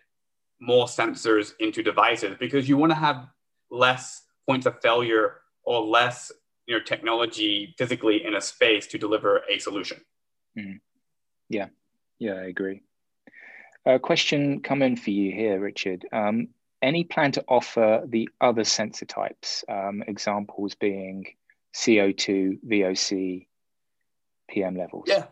[0.60, 3.26] more sensors into devices because you want to have
[3.70, 6.32] less points of failure or less
[6.66, 10.00] you know technology physically in a space to deliver a solution.
[10.58, 10.80] Mm.
[11.48, 11.68] yeah.
[12.18, 12.82] Yeah i agree.
[13.84, 16.06] A question coming for you here richard.
[16.12, 16.48] Um,
[16.82, 19.64] any plan to offer the other sensor types?
[19.68, 21.26] Um, examples being
[21.74, 23.46] CO2, VOC,
[24.48, 25.04] PM levels?
[25.06, 25.24] Yeah.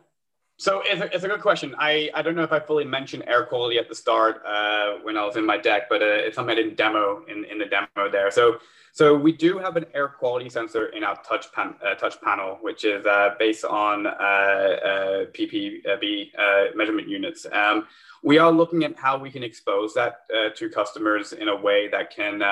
[0.61, 1.75] So it's a, it's a good question.
[1.79, 5.17] I, I don't know if I fully mentioned air quality at the start uh, when
[5.17, 7.65] I was in my deck, but uh, it's something I didn't demo in, in the
[7.65, 8.31] demo there.
[8.31, 8.59] So
[8.93, 12.59] so we do have an air quality sensor in our touch, pan, uh, touch panel,
[12.61, 16.33] which is uh, based on uh, uh PPB
[16.75, 17.47] measurement units.
[17.53, 17.87] Um,
[18.23, 22.15] we are looking at how we can expose that to customers in a way that
[22.15, 22.43] can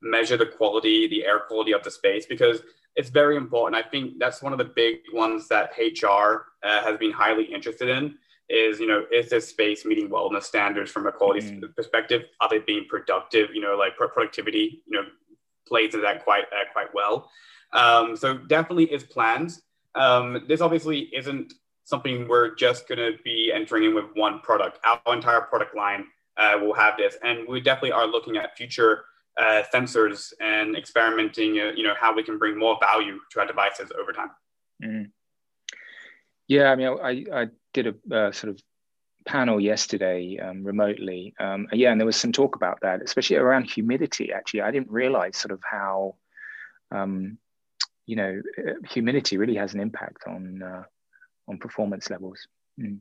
[0.00, 2.62] measure the quality, the air quality of the space, because
[2.98, 3.82] it's very important.
[3.82, 7.88] I think that's one of the big ones that HR uh, has been highly interested
[7.88, 8.16] in.
[8.50, 11.76] Is you know is this space meeting wellness standards from a quality mm.
[11.76, 12.22] perspective?
[12.40, 13.50] Are they being productive?
[13.54, 14.82] You know, like productivity.
[14.86, 15.08] You know,
[15.66, 17.30] plays to that quite uh, quite well.
[17.72, 19.62] Um, so definitely is plans.
[19.94, 21.52] Um, this obviously isn't
[21.84, 24.78] something we're just going to be entering in with one product.
[24.84, 26.06] Our entire product line
[26.36, 29.04] uh, will have this, and we definitely are looking at future
[29.38, 33.46] uh, sensors and experimenting, uh, you know, how we can bring more value to our
[33.46, 34.30] devices over time.
[34.82, 35.10] Mm.
[36.48, 38.60] Yeah, I mean, I, I did a uh, sort of
[39.26, 41.34] panel yesterday um, remotely.
[41.38, 44.32] Um, yeah, and there was some talk about that, especially around humidity.
[44.32, 46.14] Actually, I didn't realize sort of how,
[46.90, 47.38] um,
[48.06, 50.82] you know, uh, humidity really has an impact on uh,
[51.46, 52.38] on performance levels.
[52.80, 53.00] Mm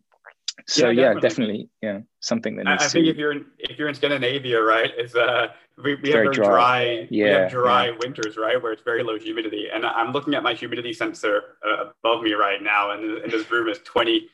[0.65, 1.13] so yeah, definitely.
[1.13, 3.95] yeah, definitely, yeah, something that needs I, I think if you're in if you're in
[3.95, 5.47] Scandinavia, right, is uh
[5.83, 6.45] we, we have very dry.
[6.45, 7.07] dry.
[7.11, 7.95] yeah, we have dry yeah.
[7.99, 9.67] winters, right, where it's very low humidity.
[9.71, 13.49] And I'm looking at my humidity sensor uh, above me right now, and, and this
[13.51, 14.29] room is 20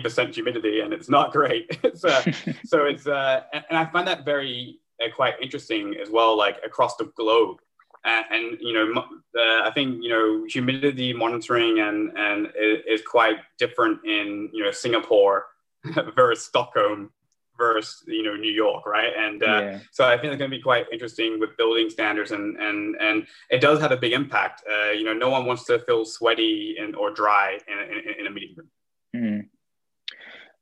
[0.00, 1.66] percent humidity, and it's not great.
[1.82, 2.22] it's, uh,
[2.64, 6.56] so it's uh, and, and, I find that very uh, quite interesting as well, like
[6.64, 7.58] across the globe.
[8.04, 13.02] And, and you know, uh, I think you know humidity monitoring and and is, is
[13.06, 15.46] quite different in you know Singapore
[16.16, 17.10] versus Stockholm
[17.58, 19.12] versus you know New York, right?
[19.16, 19.78] And uh, yeah.
[19.90, 23.26] so I think it's going to be quite interesting with building standards, and and and
[23.50, 24.62] it does have a big impact.
[24.70, 28.26] Uh, you know, no one wants to feel sweaty and or dry in, in, in
[28.26, 28.68] a meeting room.
[29.14, 29.48] Mm.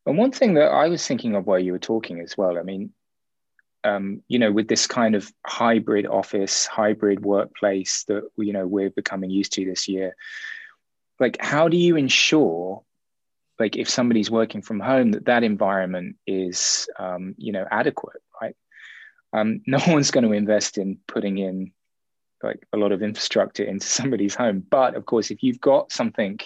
[0.07, 2.63] And one thing that I was thinking of while you were talking as well, I
[2.63, 2.93] mean,
[3.85, 8.91] um, you know, with this kind of hybrid office, hybrid workplace that you know we're
[8.91, 10.17] becoming used to this year,
[11.21, 12.83] like how do you ensure
[13.59, 18.57] like if somebody's working from home that that environment is um, you know adequate right?
[19.33, 21.73] Um, no one's going to invest in putting in
[22.43, 24.65] like a lot of infrastructure into somebody's home.
[24.69, 26.39] But of course if you've got something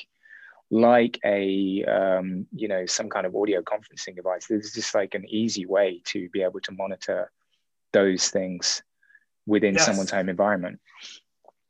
[0.70, 5.24] like a um, you know some kind of audio conferencing device there's just like an
[5.28, 7.30] easy way to be able to monitor
[7.92, 8.80] those things
[9.46, 9.84] within yes.
[9.84, 10.78] someone's home environment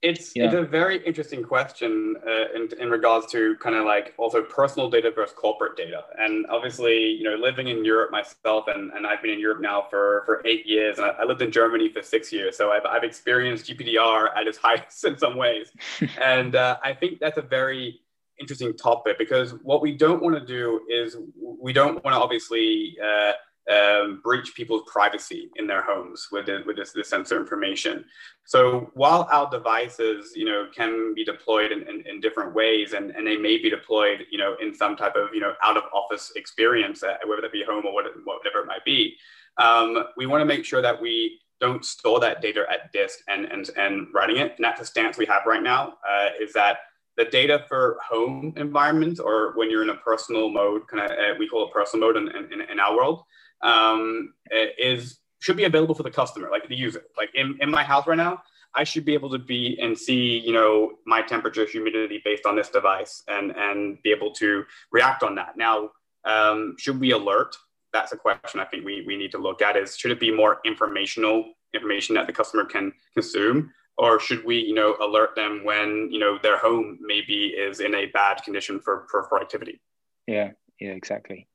[0.03, 0.47] it's yeah.
[0.47, 4.89] it's a very interesting question uh, in, in regards to kind of like also personal
[4.89, 6.05] data versus corporate data.
[6.19, 9.87] And obviously, you know, living in Europe myself, and, and I've been in Europe now
[9.91, 12.57] for, for eight years, and I, I lived in Germany for six years.
[12.57, 15.71] So I've, I've experienced GDPR at its highest in some ways.
[16.23, 18.01] and uh, I think that's a very
[18.39, 22.97] interesting topic because what we don't want to do is we don't want to obviously
[23.05, 23.33] uh,
[23.69, 28.05] um, breach people's privacy in their homes with, the, with this, this sensor information.
[28.45, 33.11] So while our devices, you know, can be deployed in, in, in, different ways, and,
[33.11, 35.85] and they may be deployed, you know, in some type of, you know, out of
[35.93, 39.17] office experience, uh, whether that be home or whatever it might be,
[39.59, 43.45] um, we want to make sure that we don't store that data at disk and,
[43.45, 44.55] and, and writing it.
[44.57, 46.79] And that's the stance we have right now, uh, is that
[47.17, 51.35] the data for home environments or when you're in a personal mode, kind of, uh,
[51.39, 53.25] we call it personal mode in, in, in our world,
[53.63, 57.03] um, is should be available for the customer, like the user.
[57.17, 58.43] Like in, in my house right now,
[58.75, 62.57] I should be able to be and see, you know, my temperature, humidity based on
[62.57, 65.57] this device, and and be able to react on that.
[65.57, 65.91] Now,
[66.25, 67.57] um, should we alert?
[67.93, 69.77] That's a question I think we we need to look at.
[69.77, 74.59] Is should it be more informational information that the customer can consume, or should we,
[74.59, 78.79] you know, alert them when you know their home maybe is in a bad condition
[78.79, 79.81] for for productivity?
[80.29, 81.49] Yeah, yeah, exactly.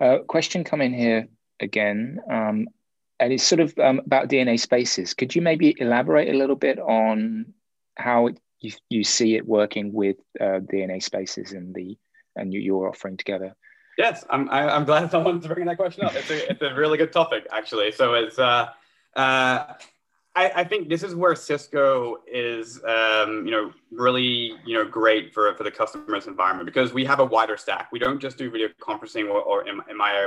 [0.00, 1.28] Uh, question come in here
[1.60, 2.68] again, um,
[3.20, 5.14] and it's sort of um, about DNA spaces.
[5.14, 7.54] Could you maybe elaborate a little bit on
[7.96, 11.96] how it, you, you see it working with uh, DNA spaces and the
[12.36, 13.54] and you, you're offering together?
[13.96, 16.14] Yes, I'm, I, am glad someone's bringing that question up.
[16.14, 17.92] It's a, it's a really good topic, actually.
[17.92, 18.70] So it's uh,
[19.16, 19.74] uh,
[20.36, 25.32] I, I, think this is where Cisco is, um, you know, really, you know, great
[25.32, 27.92] for, for the customer's environment because we have a wider stack.
[27.92, 29.64] We don't just do video conferencing or, or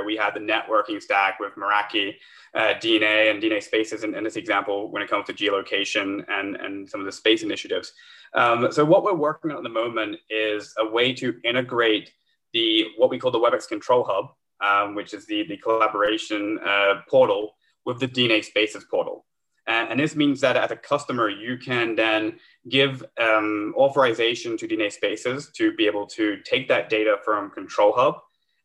[0.06, 2.14] we have the networking stack with Meraki,
[2.54, 6.56] uh, DNA and DNA spaces in, in, this example when it comes to geolocation and,
[6.56, 7.92] and some of the space initiatives.
[8.32, 12.12] Um, so what we're working on at the moment is a way to integrate
[12.54, 14.30] the, what we call the WebEx Control Hub,
[14.64, 19.26] um, which is the, the collaboration uh, portal with the DNA Spaces portal.
[19.68, 24.90] And, this means that as a customer, you can then give um, authorization to DNA
[24.90, 28.16] Spaces to be able to take that data from Control Hub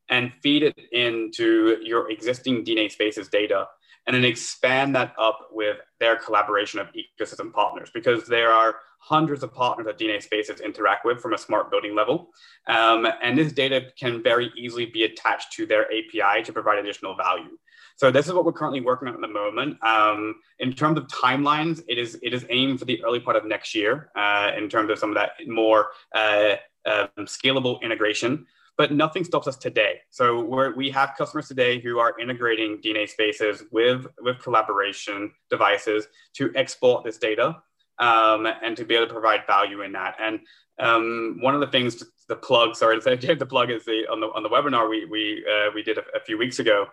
[0.10, 3.68] and feed it into your existing DNA Spaces data
[4.08, 9.44] and then expand that up with their collaboration of ecosystem partners because there are hundreds
[9.44, 12.30] of partners that DNA Spaces interact with from a smart building level.
[12.68, 17.16] Um, and this data can very easily be attached to their API to provide additional
[17.16, 17.58] value.
[18.04, 19.82] So this is what we're currently working on at the moment.
[19.82, 23.46] Um, in terms of timelines, it is it is aimed for the early part of
[23.46, 28.46] next year uh, in terms of some of that more uh, um, scalable integration.
[28.78, 30.02] But nothing stops us today.
[30.10, 36.06] So we're, we have customers today who are integrating DNA spaces with with collaboration devices
[36.34, 37.56] to export this data
[38.00, 40.18] um, and to be able to provide value in that.
[40.20, 40.42] And
[40.78, 44.20] um, one of the things the plug, sorry to say, the plug is the on
[44.20, 46.88] the on the webinar we we uh, we did a, a, few weeks ago,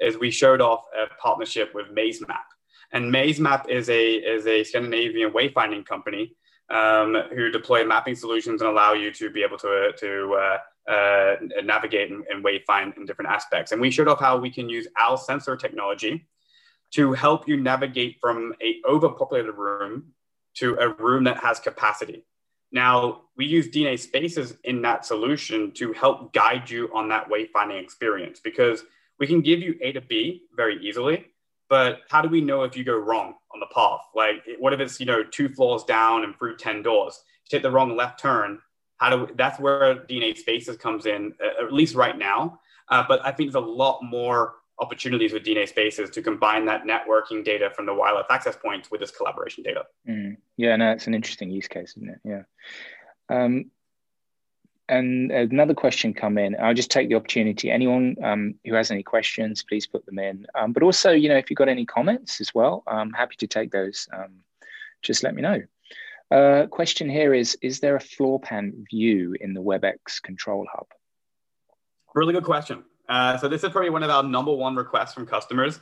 [0.00, 2.46] is we showed off a partnership with MazeMap,
[2.92, 6.34] and MazeMap is a is a Scandinavian wayfinding company
[6.70, 11.36] um, who deploy mapping solutions and allow you to be able to to uh, uh,
[11.64, 13.72] navigate and, and wayfind in different aspects.
[13.72, 16.26] And we showed off how we can use our sensor technology
[16.92, 20.12] to help you navigate from a overpopulated room
[20.54, 22.24] to a room that has capacity.
[22.72, 27.82] Now, we use DNA spaces in that solution to help guide you on that wayfinding
[27.82, 28.82] experience because
[29.18, 31.26] we can give you A to B very easily,
[31.68, 34.00] but how do we know if you go wrong on the path?
[34.14, 37.22] Like, what if it's, you know, two floors down and through 10 doors?
[37.44, 38.60] You take the wrong left turn.
[38.98, 42.60] How do we, that's where DNA spaces comes in, at least right now.
[42.88, 46.84] Uh, but I think there's a lot more opportunities with DNA Spaces to combine that
[46.84, 49.84] networking data from the wireless access points with this collaboration data.
[50.08, 50.36] Mm.
[50.56, 52.20] Yeah, no, it's an interesting use case, isn't it?
[52.24, 52.42] Yeah.
[53.28, 53.70] Um,
[54.88, 56.56] and another question come in.
[56.60, 57.70] I'll just take the opportunity.
[57.70, 60.46] Anyone um, who has any questions, please put them in.
[60.54, 63.46] Um, but also, you know, if you've got any comments as well, I'm happy to
[63.46, 64.08] take those.
[64.12, 64.42] Um,
[65.02, 65.62] just let me know.
[66.30, 70.86] Uh, question here is, is there a floor plan view in the WebEx Control Hub?
[72.14, 72.84] Really good question.
[73.08, 75.80] Uh, so this is probably one of our number one requests from customers.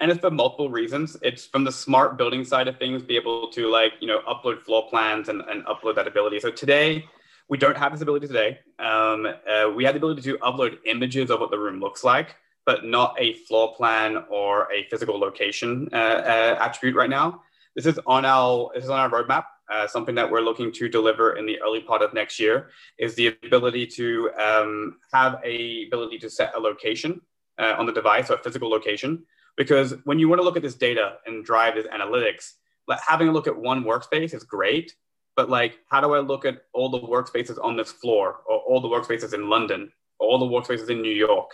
[0.00, 1.16] And it's for multiple reasons.
[1.22, 4.62] It's from the smart building side of things, be able to like, you know, upload
[4.62, 6.38] floor plans and, and upload that ability.
[6.40, 7.04] So today,
[7.48, 8.60] we don't have this ability today.
[8.78, 12.36] Um, uh, we have the ability to upload images of what the room looks like,
[12.64, 17.42] but not a floor plan or a physical location uh, uh, attribute right now.
[17.74, 20.88] This is on our this is on our roadmap uh, something that we're looking to
[20.88, 25.86] deliver in the early part of next year is the ability to um, have a
[25.86, 27.20] ability to set a location
[27.58, 29.24] uh, on the device or a physical location.
[29.56, 32.52] Because when you want to look at this data and drive this analytics,
[32.86, 34.94] like having a look at one workspace is great.
[35.36, 38.80] But like, how do I look at all the workspaces on this floor, or all
[38.80, 41.50] the workspaces in London, or all the workspaces in New York?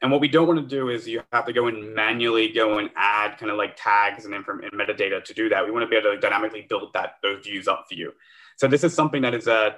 [0.00, 2.78] And what we don't want to do is you have to go and manually go
[2.78, 5.64] and add kind of like tags and, inform- and metadata to do that.
[5.64, 8.12] We want to be able to dynamically build that those views up for you.
[8.56, 9.70] So this is something that is uh,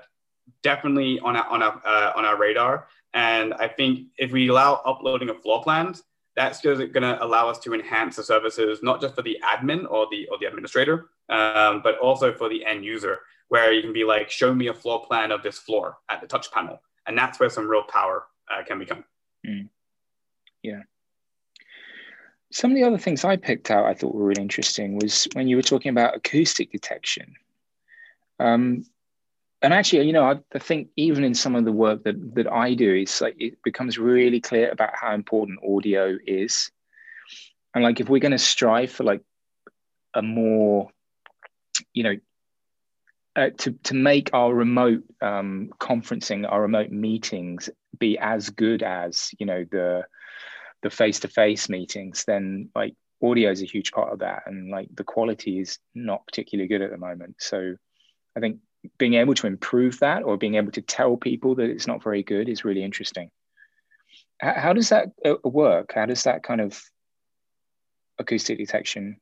[0.62, 2.86] definitely on our, on our, uh, on our radar.
[3.14, 6.02] And I think if we allow uploading of floor plans,
[6.36, 10.06] that's going to allow us to enhance the services, not just for the admin or
[10.10, 14.04] the, or the administrator, um, but also for the end user, where you can be
[14.04, 16.80] like, show me a floor plan of this floor at the touch panel.
[17.06, 19.04] And that's where some real power uh, can become.
[19.46, 19.68] Mm.
[20.62, 20.82] Yeah.
[22.52, 25.46] Some of the other things I picked out I thought were really interesting was when
[25.46, 27.34] you were talking about acoustic detection.
[28.40, 28.84] Um,
[29.62, 32.50] and actually, you know, I, I, think even in some of the work that that
[32.50, 36.70] I do, it's like it becomes really clear about how important audio is.
[37.74, 39.20] And like, if we're going to strive for like
[40.14, 40.88] a more,
[41.92, 42.16] you know,
[43.36, 49.30] uh, to to make our remote um, conferencing, our remote meetings be as good as
[49.38, 50.04] you know the
[50.82, 54.70] the face to face meetings, then like audio is a huge part of that, and
[54.70, 57.36] like the quality is not particularly good at the moment.
[57.38, 57.76] So,
[58.36, 58.58] I think
[58.98, 62.22] being able to improve that or being able to tell people that it's not very
[62.22, 63.30] good is really interesting.
[64.40, 65.92] How, how does that uh, work?
[65.94, 66.80] How does that kind of
[68.18, 69.20] acoustic detection?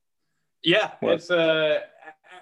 [0.63, 1.17] Yeah, work?
[1.17, 1.81] it's uh,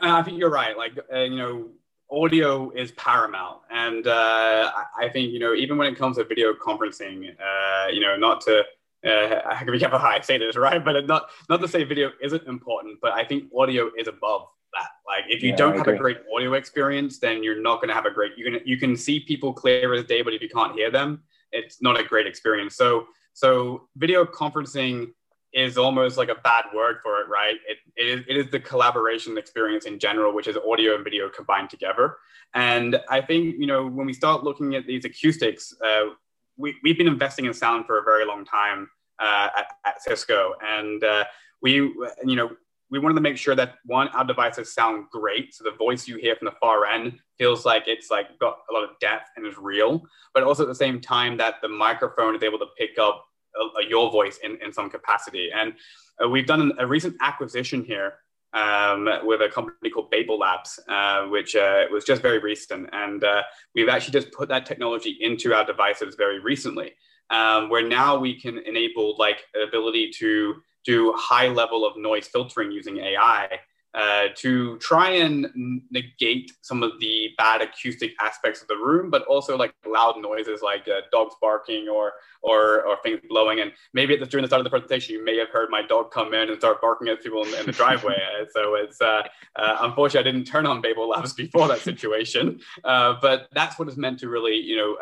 [0.01, 0.77] I think you're right.
[0.77, 1.69] Like uh, you know,
[2.11, 6.53] audio is paramount, and uh, I think you know even when it comes to video
[6.55, 8.65] conferencing, uh, you know, not to
[9.07, 10.85] uh, I can be careful how I say this, right?
[10.85, 14.91] But not not to say video isn't important, but I think audio is above that.
[15.07, 17.95] Like if you yeah, don't have a great audio experience, then you're not going to
[17.95, 18.33] have a great.
[18.37, 21.23] You can you can see people clear as day, but if you can't hear them,
[21.53, 22.77] it's not a great experience.
[22.77, 25.13] So so video conferencing
[25.53, 27.57] is almost like a bad word for it, right?
[27.67, 31.31] It, it, is, it is the collaboration experience in general, which is audio and video
[31.31, 32.17] combined together.
[32.55, 36.11] And I think, you know, when we start looking at these acoustics, uh,
[36.59, 38.91] we, we've been investing in sound for a very long time
[39.21, 40.55] at, at, Cisco.
[40.63, 41.25] And uh,
[41.63, 42.51] we, you know,
[42.91, 45.55] we wanted to make sure that one, our devices sound great.
[45.55, 48.73] So the voice you hear from the far end feels like it's like got a
[48.73, 50.05] lot of depth and is real,
[50.35, 53.81] but also at the same time that the microphone is able to pick up a,
[53.81, 55.51] a, your voice in, in some capacity.
[55.53, 55.75] And
[56.23, 58.15] uh, we've done a recent acquisition here
[58.53, 62.89] um, with a company called BabbleLabs, uh, which uh, was just very recent.
[62.93, 63.43] And uh,
[63.75, 66.93] we've actually just put that technology into our devices very recently,
[67.31, 72.71] um, where now we can enable like ability to do high level of noise filtering
[72.71, 73.49] using AI
[73.97, 75.47] uh, to try and
[75.91, 80.61] negate some of the bad acoustic aspects of the room, but also like loud noises
[80.63, 83.61] like uh, dogs barking or or or things blowing.
[83.61, 86.11] And maybe the, during the start of the presentation, you may have heard my dog
[86.11, 88.17] come in and start barking at people in, in the driveway.
[88.51, 89.23] So it's uh,
[89.57, 93.97] uh, unfortunately I didn't turn on BabbleLabs before that situation, uh, but that's what is
[93.97, 94.97] meant to really you know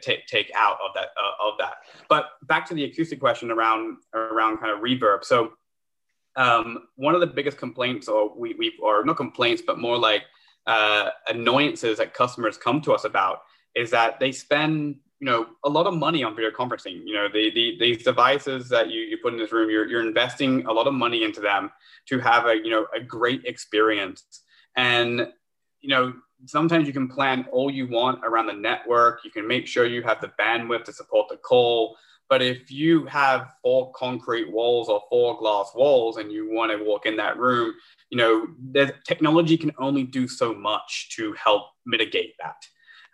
[0.00, 1.08] take take out of that
[1.42, 1.76] of that.
[2.08, 5.24] But back to the acoustic question around around kind of reverb.
[5.24, 5.52] So
[6.36, 10.22] um, one of the biggest complaints, or we, we or not complaints, but more like
[10.66, 13.42] uh, annoyances that customers come to us about,
[13.74, 17.02] is that they spend you know a lot of money on video conferencing.
[17.04, 20.06] You know, the, the these devices that you, you put in this room, you're, you're
[20.06, 21.70] investing a lot of money into them
[22.08, 24.24] to have a you know a great experience.
[24.76, 25.28] And
[25.80, 26.14] you know,
[26.46, 29.20] sometimes you can plan all you want around the network.
[29.24, 31.96] You can make sure you have the bandwidth to support the call.
[32.28, 36.82] But if you have four concrete walls or four glass walls and you want to
[36.82, 37.74] walk in that room,
[38.10, 42.56] you know, the technology can only do so much to help mitigate that.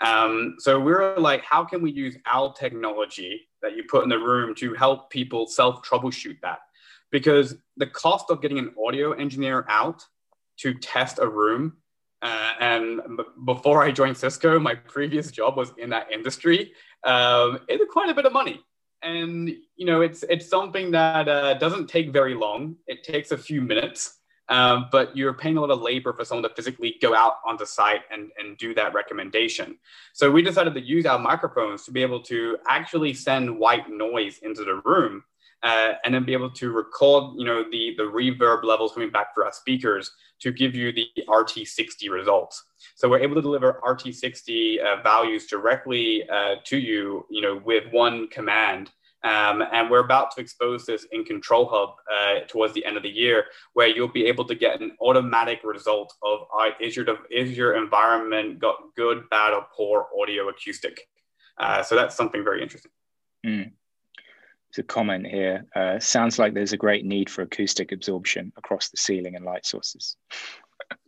[0.06, 4.18] Um, so we're like, how can we use our technology that you put in the
[4.18, 6.61] room to help people self troubleshoot that?
[7.11, 10.02] Because the cost of getting an audio engineer out
[10.58, 11.76] to test a room
[12.22, 13.00] uh, and
[13.46, 16.72] before I joined Cisco, my previous job was in that industry.
[17.02, 18.62] Um, it's quite a bit of money
[19.03, 22.76] and you know it's it's something that uh, doesn't take very long.
[22.86, 26.48] It takes a few minutes, um, but you're paying a lot of labor for someone
[26.48, 29.78] to physically go out onto site and, and do that recommendation.
[30.12, 34.40] So we decided to use our microphones to be able to actually send white noise
[34.42, 35.22] into the room.
[35.62, 39.34] Uh, and then be able to record, you know, the the reverb levels coming back
[39.34, 42.64] through our speakers to give you the RT60 results.
[42.94, 47.84] So we're able to deliver RT60 uh, values directly uh, to you, you know, with
[47.92, 48.90] one command.
[49.22, 53.02] Um, and we're about to expose this in Control Hub uh, towards the end of
[53.02, 53.44] the year,
[53.74, 57.76] where you'll be able to get an automatic result of uh, is your is your
[57.76, 61.06] environment got good, bad, or poor audio acoustic.
[61.58, 62.90] Uh, so that's something very interesting.
[63.44, 63.72] Mm.
[64.78, 65.66] A comment here.
[65.74, 69.66] Uh, sounds like there's a great need for acoustic absorption across the ceiling and light
[69.66, 70.16] sources.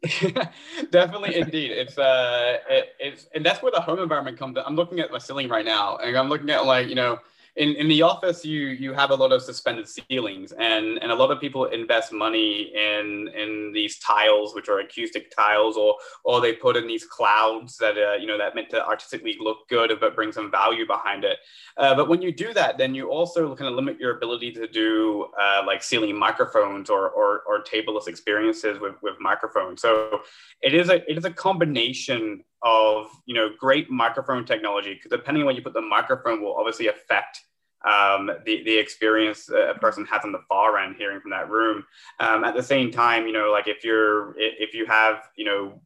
[0.91, 1.71] Definitely, indeed.
[1.71, 4.57] It's uh, it, it's and that's where the home environment comes.
[4.57, 4.63] In.
[4.67, 7.19] I'm looking at my ceiling right now, and I'm looking at like you know,
[7.57, 11.15] in, in the office you you have a lot of suspended ceilings and and a
[11.15, 16.41] lot of people invest money in in these tiles which are acoustic tiles or or
[16.41, 19.93] they put in these clouds that uh, you know that meant to artistically look good
[20.01, 21.39] but bring some value behind it.
[21.77, 24.67] Uh, but when you do that then you also kind of limit your ability to
[24.67, 29.83] do uh, like ceiling microphones or or, or tableless experiences with with microphones.
[29.83, 30.23] So
[30.63, 35.43] it is a it is a combination of you know great microphone technology because depending
[35.43, 37.41] on where you put the microphone will obviously affect
[37.85, 41.85] um, the the experience a person has on the far end hearing from that room.
[42.21, 45.81] Um, at the same time, you know, like if you're if you have you know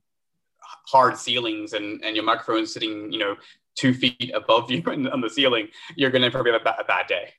[0.87, 3.37] hard ceilings and and your microphone sitting you know
[3.77, 7.07] two feet above you on the ceiling, you're going to probably have a, a bad
[7.07, 7.33] day.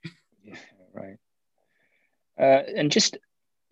[0.44, 0.56] Yeah,
[0.94, 1.18] right.
[2.40, 3.18] Uh, and just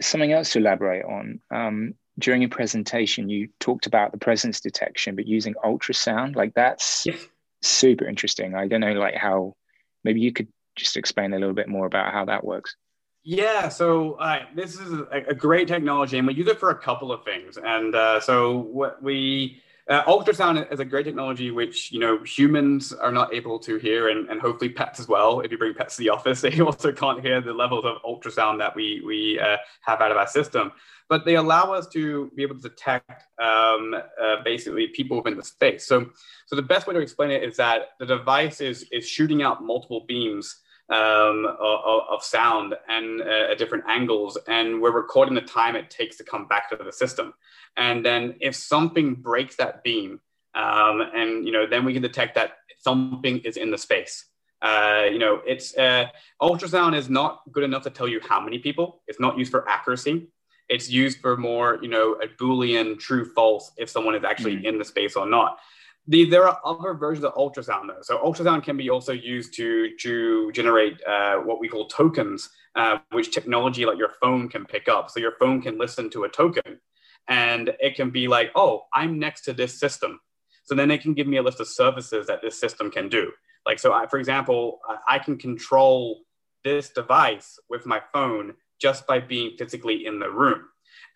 [0.02, 1.40] something else to elaborate on.
[1.52, 6.36] Um, during your presentation, you talked about the presence detection, but using ultrasound.
[6.36, 7.18] Like that's yes.
[7.62, 8.56] super interesting.
[8.56, 9.56] I don't know, like how.
[10.04, 12.76] Maybe you could just explain a little bit more about how that works.
[13.24, 16.78] Yeah, so uh, this is a, a, great technology, and we use it for a
[16.78, 17.58] couple of things.
[17.58, 22.92] And uh, so what we uh, ultrasound is a great technology which you know humans
[22.92, 25.42] are not able to hear, and, and hopefully pets as well.
[25.42, 28.58] If you bring pets to the office, they also can't hear the levels of ultrasound
[28.60, 30.72] that we we uh, have out of our system.
[31.08, 35.44] But they allow us to be able to detect um, uh, basically people within the
[35.44, 35.86] space.
[35.86, 36.08] So
[36.48, 39.64] so the best way to explain it is that the device is is shooting out
[39.64, 45.42] multiple beams um, of, of, sound and uh, at different angles, and we're recording the
[45.42, 47.34] time it takes to come back to the system.
[47.76, 50.20] And then if something breaks that beam,
[50.54, 54.26] um, and you know, then we can detect that something is in the space.
[54.62, 56.06] Uh, you know, it's uh,
[56.42, 59.02] ultrasound is not good enough to tell you how many people.
[59.08, 60.28] It's not used for accuracy.
[60.70, 64.66] It's used for more, you know, a boolean true false if someone is actually mm-hmm.
[64.66, 65.60] in the space or not.
[66.08, 68.02] The, there are other versions of ultrasound though.
[68.02, 73.00] So ultrasound can be also used to to generate uh, what we call tokens, uh,
[73.12, 75.10] which technology like your phone can pick up.
[75.10, 76.80] So your phone can listen to a token,
[77.28, 80.20] and it can be like, oh, I'm next to this system.
[80.64, 83.32] So then it can give me a list of services that this system can do.
[83.66, 86.22] Like so, I, for example, I can control
[86.64, 90.66] this device with my phone just by being physically in the room.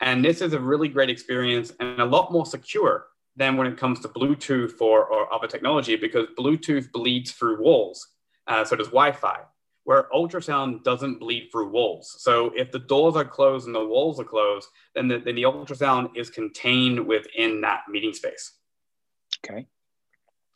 [0.02, 3.06] And this is a really great experience and a lot more secure
[3.36, 8.06] than when it comes to Bluetooth or, or other technology because Bluetooth bleeds through walls.
[8.48, 9.40] Uh, so does Wi-Fi,
[9.84, 12.16] where ultrasound doesn't bleed through walls.
[12.20, 15.44] So if the doors are closed and the walls are closed, then the, then the
[15.44, 18.54] ultrasound is contained within that meeting space.
[19.46, 19.68] Okay,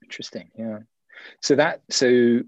[0.03, 0.49] interesting.
[0.57, 0.79] Yeah.
[1.41, 2.41] So that so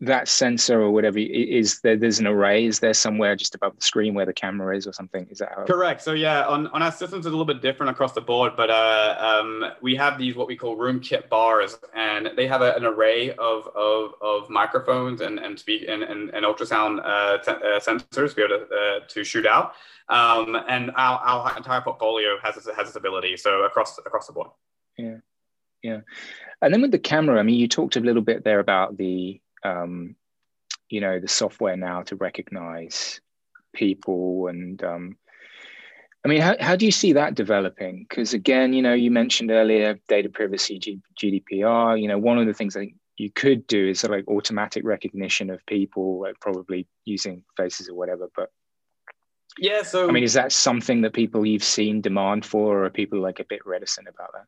[0.00, 3.82] that sensor or whatever is there there's an array is there somewhere just above the
[3.82, 5.26] screen where the camera is or something?
[5.30, 6.02] Is that correct.
[6.02, 8.70] So yeah on, on our systems it's a little bit different across the board but
[8.70, 12.74] uh, um, we have these what we call room kit bars and they have a,
[12.74, 17.50] an array of, of, of microphones and and speak and, and, and ultrasound uh, t-
[17.50, 19.74] uh, sensors to be able to, uh, to shoot out.
[20.08, 24.32] Um, and our, our entire portfolio has this, has this ability so across across the
[24.32, 24.48] board.
[24.96, 25.16] Yeah.
[25.82, 26.00] Yeah.
[26.60, 29.40] And then with the camera i mean you talked a little bit there about the
[29.64, 30.16] um,
[30.88, 33.20] you know the software now to recognize
[33.74, 35.16] people and um,
[36.24, 38.04] I mean, how, how do you see that developing?
[38.08, 42.00] Because again, you know, you mentioned earlier data privacy, G- GDPR.
[42.00, 44.28] You know, one of the things I think you could do is sort of like
[44.28, 48.28] automatic recognition of people, like probably using faces or whatever.
[48.34, 48.50] But
[49.58, 52.90] yeah, so I mean, is that something that people you've seen demand for, or are
[52.90, 54.44] people like a bit reticent about that?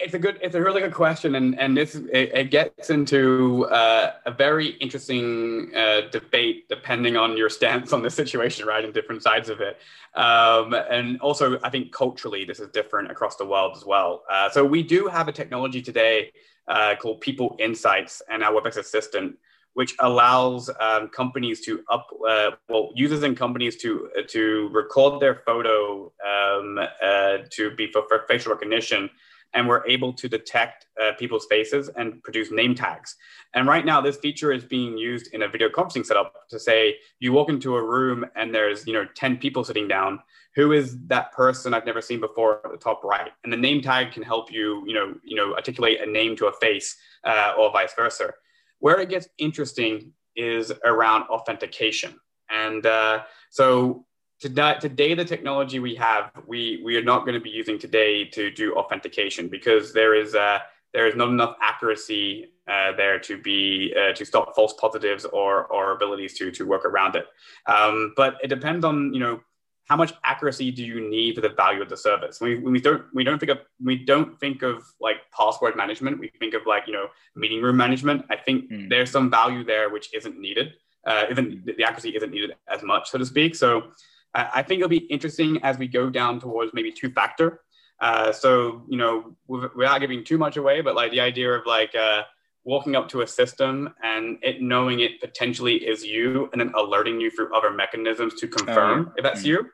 [0.00, 3.66] It's a good it's a really good question and and this it, it gets into
[3.66, 8.94] uh, a very interesting uh, debate depending on your stance on the situation right and
[8.94, 9.78] different sides of it.
[10.14, 14.24] Um, and also i think culturally this is different across the world as well.
[14.30, 16.32] Uh, so we do have a technology today
[16.68, 19.36] uh, called people insights and our webex assistant
[19.74, 25.36] which allows um, companies to up uh, well users and companies to to record their
[25.46, 29.08] photo um, uh, to be for, for facial recognition
[29.54, 33.16] and we're able to detect uh, people's faces and produce name tags.
[33.54, 36.96] And right now, this feature is being used in a video conferencing setup to say
[37.18, 40.20] you walk into a room and there's you know 10 people sitting down.
[40.56, 43.30] Who is that person I've never seen before at the top right?
[43.44, 46.46] And the name tag can help you you know you know articulate a name to
[46.46, 48.32] a face uh, or vice versa.
[48.78, 52.18] Where it gets interesting is around authentication.
[52.48, 54.06] And uh, so
[54.40, 58.24] today, today the technology we have, we, we are not going to be using today
[58.26, 60.58] to do authentication because there is, uh,
[60.92, 65.64] there is not enough accuracy uh, there to be uh, to stop false positives or
[65.66, 67.26] or abilities to to work around it.
[67.66, 69.40] Um, but it depends on you know
[69.86, 72.40] how much accuracy do you need for the value of the service?
[72.40, 76.20] We, we don't we don't think of we don't think of like password management.
[76.20, 78.24] We think of like you know meeting room management.
[78.30, 78.88] I think mm.
[78.88, 80.74] there's some value there which isn't needed.
[81.04, 83.56] Uh, even the accuracy isn't needed as much, so to speak.
[83.56, 83.90] So
[84.34, 87.60] I think it'll be interesting as we go down towards maybe two factor.
[88.00, 91.94] Uh, so you know without giving too much away, but like the idea of like
[91.94, 92.22] uh,
[92.64, 97.20] walking up to a system and it knowing it potentially is you and then alerting
[97.20, 99.46] you through other mechanisms to confirm oh, if that's mm.
[99.46, 99.70] you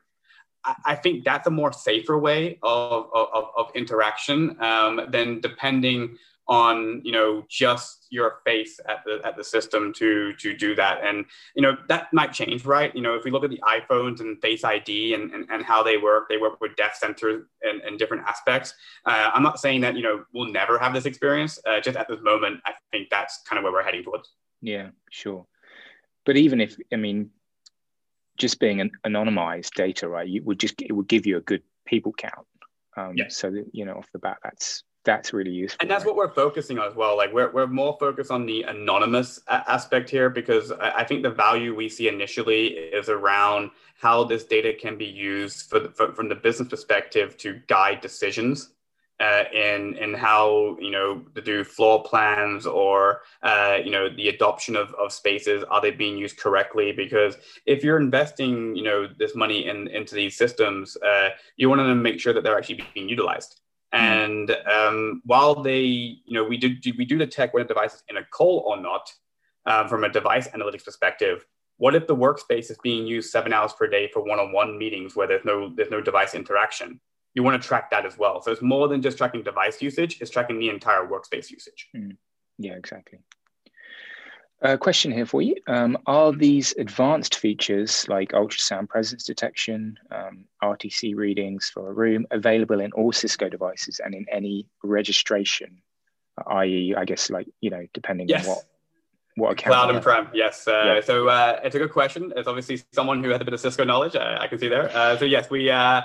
[0.84, 6.16] I think that's a more safer way of, of, of interaction um, than depending
[6.48, 11.04] on you know just your face at the at the system to to do that
[11.04, 11.24] and
[11.54, 14.40] you know that might change right you know if we look at the iphones and
[14.40, 17.98] face id and, and, and how they work they work with depth sensors and, and
[17.98, 18.74] different aspects
[19.06, 22.06] uh, i'm not saying that you know we'll never have this experience uh, just at
[22.08, 24.32] this moment i think that's kind of where we're heading towards
[24.62, 25.44] yeah sure
[26.24, 27.30] but even if i mean
[28.36, 30.28] just being an anonymized data, right?
[30.28, 32.46] You would just it would give you a good people count.
[32.96, 33.26] Um, yeah.
[33.28, 35.78] So that you know off the bat, that's that's really useful.
[35.80, 37.16] And that's what we're focusing on as well.
[37.16, 41.22] Like we're we're more focused on the anonymous a- aspect here because I, I, think
[41.22, 45.88] the value we see initially is around how this data can be used for, the,
[45.88, 48.72] for from the business perspective to guide decisions
[49.20, 54.28] uh, in in how you know to do floor plans or uh, you know the
[54.28, 59.08] adoption of, of spaces are they being used correctly because if you're investing you know
[59.18, 62.82] this money in into these systems uh, you want to make sure that they're actually
[62.92, 63.60] being utilized.
[63.92, 68.16] And um, while they you know we do, we do detect whether device is in
[68.16, 69.10] a call or not
[69.66, 71.46] uh, from a device analytics perspective
[71.78, 75.26] what if the workspace is being used seven hours per day for one-on-one meetings where
[75.26, 77.00] there's no there's no device interaction
[77.36, 78.40] you want to track that as well.
[78.40, 81.88] So it's more than just tracking device usage, it's tracking the entire workspace usage.
[81.94, 82.16] Mm.
[82.58, 83.18] Yeah, exactly.
[84.62, 85.54] A question here for you.
[85.66, 92.26] Um, are these advanced features like ultrasound presence detection, um, RT60 readings for a room
[92.30, 95.82] available in all Cisco devices and in any registration,
[96.46, 98.46] i.e., I guess like, you know, depending yes.
[98.46, 98.64] on what
[99.36, 101.00] what account cloud and prem yes uh, yeah.
[101.02, 103.84] so uh, it's a good question it's obviously someone who has a bit of cisco
[103.84, 106.00] knowledge uh, i can see there uh, so yes we uh,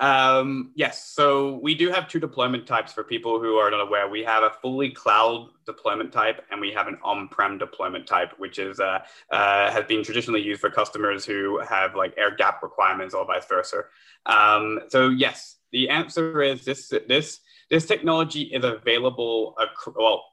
[0.00, 4.08] um, yes, so we do have two deployment types for people who are not aware.
[4.08, 8.58] We have a fully cloud deployment type, and we have an on-prem deployment type, which
[8.58, 13.14] is uh, uh, has been traditionally used for customers who have like air gap requirements
[13.14, 13.82] or vice versa.
[14.26, 17.40] Um, so yes, the answer is this this
[17.70, 19.56] this technology is available.
[19.96, 20.24] well,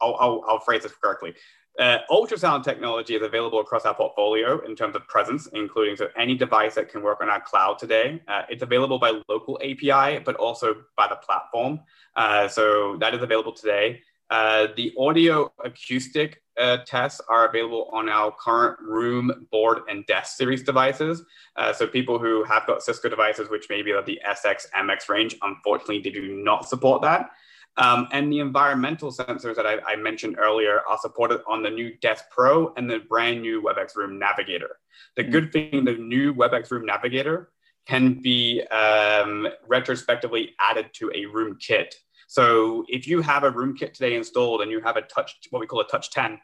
[0.00, 1.34] I'll, I'll, I'll phrase this correctly.
[1.78, 6.36] Uh, ultrasound technology is available across our portfolio in terms of presence, including so any
[6.36, 8.22] device that can work on our cloud today.
[8.28, 11.80] Uh, it's available by local API, but also by the platform.
[12.14, 14.00] Uh, so that is available today.
[14.30, 20.36] Uh, the audio acoustic uh, tests are available on our current room, board, and desk
[20.36, 21.24] series devices.
[21.56, 25.36] Uh, so people who have got Cisco devices, which maybe are the SX, MX range,
[25.42, 27.30] unfortunately, they do not support that.
[27.76, 31.96] Um, and the environmental sensors that I, I, mentioned earlier are supported on the new
[31.96, 34.78] Desk Pro and the brand new WebEx Room Navigator.
[35.16, 35.32] The mm-hmm.
[35.32, 37.50] good thing, the new WebEx Room Navigator
[37.86, 41.96] can be um, retrospectively added to a room kit.
[42.28, 45.60] So if you have a room kit today installed and you have a touch, what
[45.60, 46.40] we call a touch 10,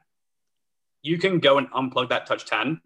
[1.02, 2.80] you can go and unplug that touch 10,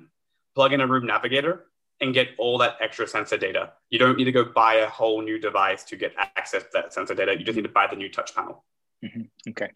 [0.54, 1.66] plug in a room navigator,
[2.04, 3.72] and get all that extra sensor data.
[3.90, 6.92] You don't need to go buy a whole new device to get access to that
[6.92, 7.36] sensor data.
[7.36, 8.62] You just need to buy the new touch panel.
[9.04, 9.22] Mm-hmm.
[9.50, 9.70] Okay.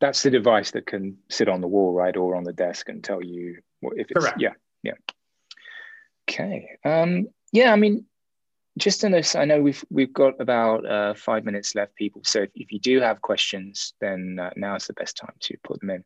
[0.00, 3.02] That's the device that can sit on the wall, right, or on the desk and
[3.02, 4.40] tell you what if it's Correct.
[4.40, 4.94] yeah, yeah.
[6.28, 6.68] Okay.
[6.84, 8.06] Um, yeah, I mean,
[8.78, 12.22] just in this, I know we've we've got about uh, five minutes left, people.
[12.24, 15.56] So if, if you do have questions, then uh, now is the best time to
[15.64, 16.04] put them in.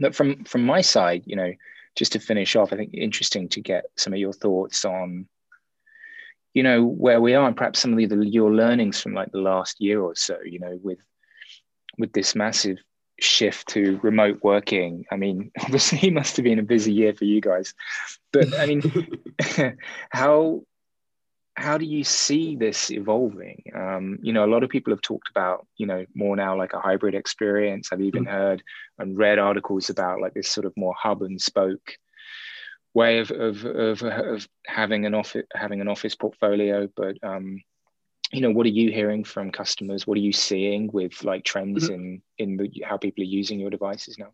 [0.00, 1.52] But from from my side, you know,
[1.98, 5.26] just to finish off, I think interesting to get some of your thoughts on,
[6.54, 9.40] you know, where we are and perhaps some of the, your learnings from like the
[9.40, 11.00] last year or so, you know, with
[11.98, 12.78] with this massive
[13.18, 15.04] shift to remote working.
[15.10, 17.74] I mean, obviously it must have been a busy year for you guys.
[18.32, 19.08] But I mean,
[20.10, 20.62] how
[21.58, 23.64] how do you see this evolving?
[23.74, 26.72] Um, you know, a lot of people have talked about, you know, more now like
[26.72, 27.88] a hybrid experience.
[27.90, 28.32] I've even mm-hmm.
[28.32, 28.62] heard
[28.98, 31.96] and read articles about like this sort of more hub and spoke
[32.94, 36.88] way of of, of, of having an office having an office portfolio.
[36.96, 37.60] But um,
[38.32, 40.06] you know, what are you hearing from customers?
[40.06, 41.94] What are you seeing with like trends mm-hmm.
[41.94, 44.32] in in the, how people are using your devices now?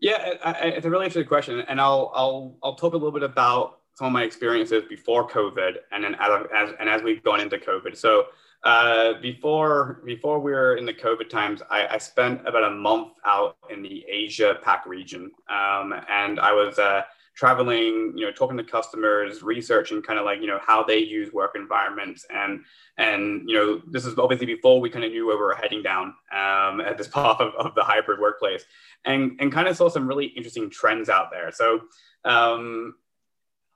[0.00, 3.79] Yeah, it's a really interesting question, and I'll I'll I'll talk a little bit about
[3.94, 7.58] some of my experiences before COVID, and then as, as and as we've gone into
[7.58, 7.96] COVID.
[7.96, 8.26] So
[8.64, 13.12] uh, before before we were in the COVID times, I, I, spent about a month
[13.24, 17.02] out in the Asia Pac region, um, and I was uh,
[17.40, 21.32] traveling, you know, talking to customers, researching kind of like, you know, how they use
[21.32, 22.26] work environments.
[22.28, 22.62] And,
[22.98, 25.82] and, you know, this is obviously before we kind of knew where we were heading
[25.82, 28.64] down um, at this path of, of the hybrid workplace
[29.06, 31.50] and, and kind of saw some really interesting trends out there.
[31.50, 31.80] So
[32.26, 32.96] um,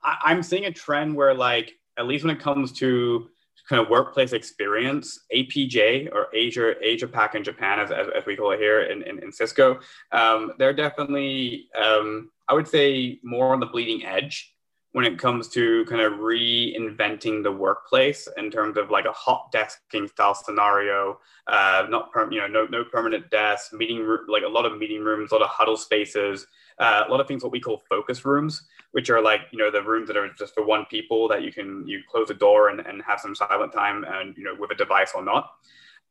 [0.05, 3.29] I, I'm seeing a trend where like, at least when it comes to
[3.67, 8.35] kind of workplace experience, APJ or Asia Asia Pac in Japan, as, as, as, we
[8.35, 9.79] call it here in, in, in Cisco,
[10.11, 14.55] um, they're definitely, um, I would say, more on the bleeding edge
[14.91, 19.51] when it comes to kind of reinventing the workplace in terms of like a hot
[19.53, 24.47] desking style scenario, uh, not per, you know no no permanent desks, meeting like a
[24.47, 26.47] lot of meeting rooms, a lot of huddle spaces,
[26.79, 29.71] uh, a lot of things what we call focus rooms which are like you know
[29.71, 32.69] the rooms that are just for one people that you can you close the door
[32.69, 35.51] and, and have some silent time and you know with a device or not.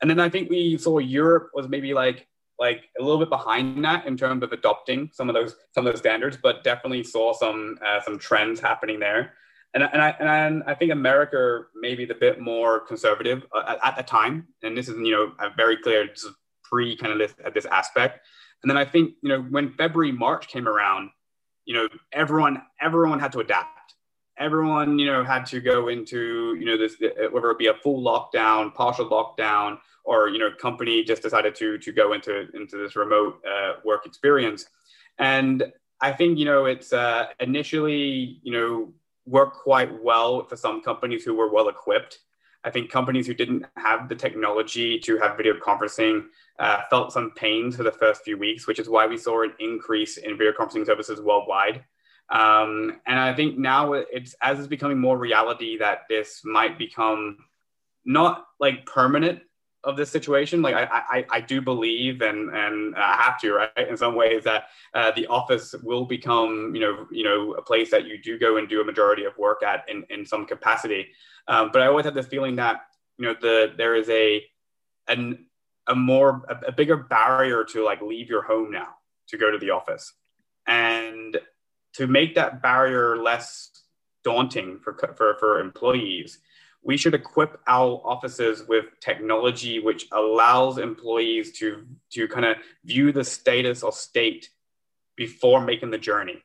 [0.00, 2.26] And then i think we saw europe was maybe like
[2.58, 5.92] like a little bit behind that in terms of adopting some of those some of
[5.92, 9.34] those standards but definitely saw some uh, some trends happening there.
[9.74, 13.96] And, and I and I think America maybe the bit more conservative uh, at, at,
[13.96, 16.08] the time, and this is you know a very clear
[16.62, 18.20] pre kind of this this aspect.
[18.64, 21.10] And then I think you know when February March came around,
[21.66, 23.68] you know, everyone everyone had to adapt.
[24.38, 26.96] Everyone, you know, had to go into, you know, this
[27.30, 31.76] whether it be a full lockdown, partial lockdown, or you know, company just decided to
[31.76, 34.64] to go into into this remote uh, work experience.
[35.18, 38.94] And I think you know it's uh, initially you know
[39.26, 42.20] worked quite well for some companies who were well equipped.
[42.64, 46.24] I think companies who didn't have the technology to have video conferencing
[46.58, 49.52] uh, felt some pains for the first few weeks, which is why we saw an
[49.60, 51.84] increase in video conferencing services worldwide.
[52.30, 57.36] Um, and I think now it's as it's becoming more reality that this might become
[58.06, 59.40] not like permanent
[59.84, 60.62] of this situation.
[60.62, 64.44] Like I, I, I do believe and and I have to right in some ways
[64.44, 64.64] that
[64.94, 68.56] uh, the office will become you know you know a place that you do go
[68.56, 71.08] and do a majority of work at in in some capacity.
[71.48, 72.82] Um, but I always have this feeling that
[73.18, 74.42] you know the there is a
[75.08, 75.46] an
[75.86, 78.88] a more a, a bigger barrier to like leave your home now
[79.28, 80.12] to go to the office
[80.66, 81.38] and
[81.94, 83.70] to make that barrier less
[84.24, 86.38] daunting for, for, for employees
[86.84, 93.12] we should equip our offices with technology which allows employees to to kind of view
[93.12, 94.50] the status or state
[95.16, 96.42] before making the journey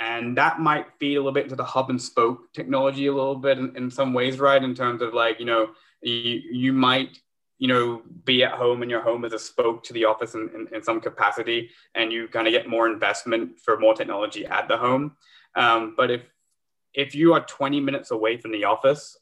[0.00, 3.36] and that might feed a little bit into the hub and spoke technology a little
[3.36, 5.70] bit in, in some ways right in terms of like you know
[6.02, 7.18] you, you might
[7.62, 10.50] you know, be at home and your home is a spoke to the office in,
[10.52, 14.66] in, in some capacity, and you kind of get more investment for more technology at
[14.66, 15.12] the home.
[15.54, 16.22] Um, but if
[16.92, 19.16] if you are 20 minutes away from the office,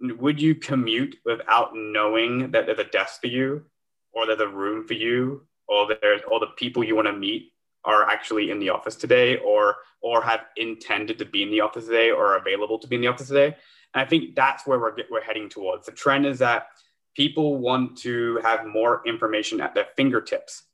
[0.00, 3.64] would you commute without knowing that there's a desk for you,
[4.12, 7.52] or there's a room for you, or there's all the people you want to meet
[7.84, 11.86] are actually in the office today, or or have intended to be in the office
[11.86, 13.56] today, or available to be in the office today?
[13.94, 15.86] And I think that's where we're we're heading towards.
[15.86, 16.68] The trend is that
[17.16, 20.64] people want to have more information at their fingertips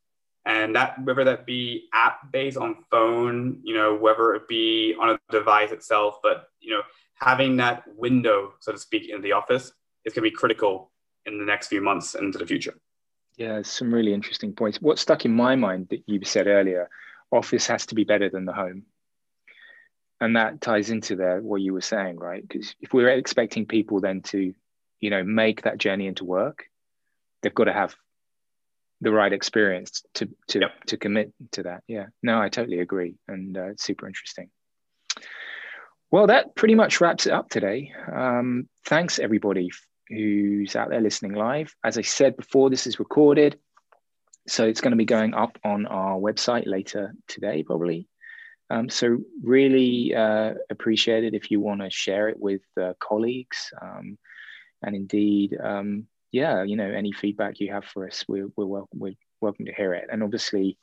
[0.46, 5.10] and that whether that be app based on phone you know whether it be on
[5.10, 6.82] a device itself but you know
[7.16, 9.72] having that window so to speak in the office
[10.04, 10.92] is going to be critical
[11.24, 12.74] in the next few months and into the future.
[13.36, 14.80] Yeah some really interesting points.
[14.80, 16.88] What stuck in my mind that you said earlier
[17.32, 18.84] office has to be better than the home.
[20.20, 22.46] And that ties into there what you were saying right?
[22.46, 24.54] Because if we're expecting people then to
[25.00, 26.64] you know make that journey into work
[27.42, 27.94] they've got to have
[29.02, 30.70] the right experience to to yep.
[30.86, 31.82] to commit to that.
[31.86, 32.06] Yeah.
[32.22, 34.50] No i totally agree and uh, it's super interesting
[36.16, 39.68] well that pretty much wraps it up today um, thanks everybody
[40.08, 43.58] who's out there listening live as i said before this is recorded
[44.48, 48.08] so it's going to be going up on our website later today probably
[48.70, 53.70] um, so really uh, appreciate it if you want to share it with uh, colleagues
[53.82, 54.16] um,
[54.82, 58.88] and indeed, um, yeah, you know, any feedback you have for us, we're we're, wel-
[58.94, 60.08] we're welcome to hear it.
[60.10, 60.78] And obviously,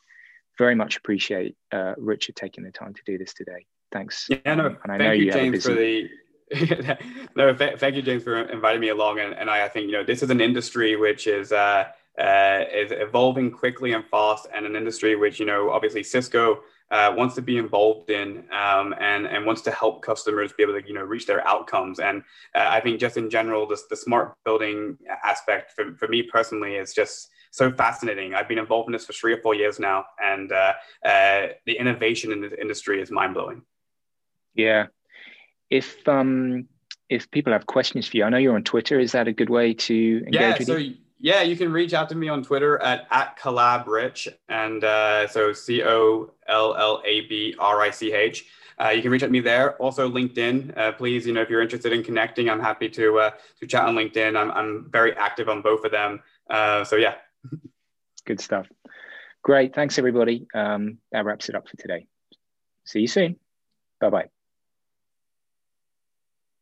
[0.57, 3.65] very much appreciate uh, Richard taking the time to do this today.
[3.93, 4.27] Thanks.
[4.29, 6.09] Yeah, no, and I thank you, James, for the.
[7.35, 9.19] no, th- thank you, James, for inviting me along.
[9.19, 11.51] And, and I, I think you know this is an industry which is.
[11.51, 11.85] Uh,
[12.19, 16.59] uh, is evolving quickly and fast, and an industry which you know obviously Cisco
[16.91, 20.79] uh, wants to be involved in um, and and wants to help customers be able
[20.79, 21.99] to you know reach their outcomes.
[21.99, 22.21] And
[22.53, 26.75] uh, I think just in general, this the smart building aspect for, for me personally
[26.75, 28.35] is just so fascinating.
[28.35, 30.73] I've been involved in this for three or four years now, and uh,
[31.03, 33.63] uh the innovation in this industry is mind blowing.
[34.55, 34.87] Yeah,
[35.69, 36.67] if um
[37.09, 38.99] if people have questions for you, I know you're on Twitter.
[38.99, 40.95] Is that a good way to engage yeah, with so you?
[41.19, 44.27] yeah, you can reach out to me on Twitter at, at collabrich.
[44.49, 48.45] And uh, so C O L L A B R I C H.
[48.81, 49.75] Uh, you can reach out to me there.
[49.77, 50.77] Also, LinkedIn.
[50.77, 53.85] Uh, please, you know, if you're interested in connecting, I'm happy to uh, to chat
[53.85, 54.37] on LinkedIn.
[54.37, 56.21] I'm, I'm very active on both of them.
[56.49, 57.15] Uh, so yeah.
[58.25, 58.67] Good stuff.
[59.43, 59.75] Great.
[59.75, 60.47] Thanks, everybody.
[60.53, 62.07] Um, that wraps it up for today.
[62.85, 63.37] See you soon.
[63.99, 64.42] Bye bye.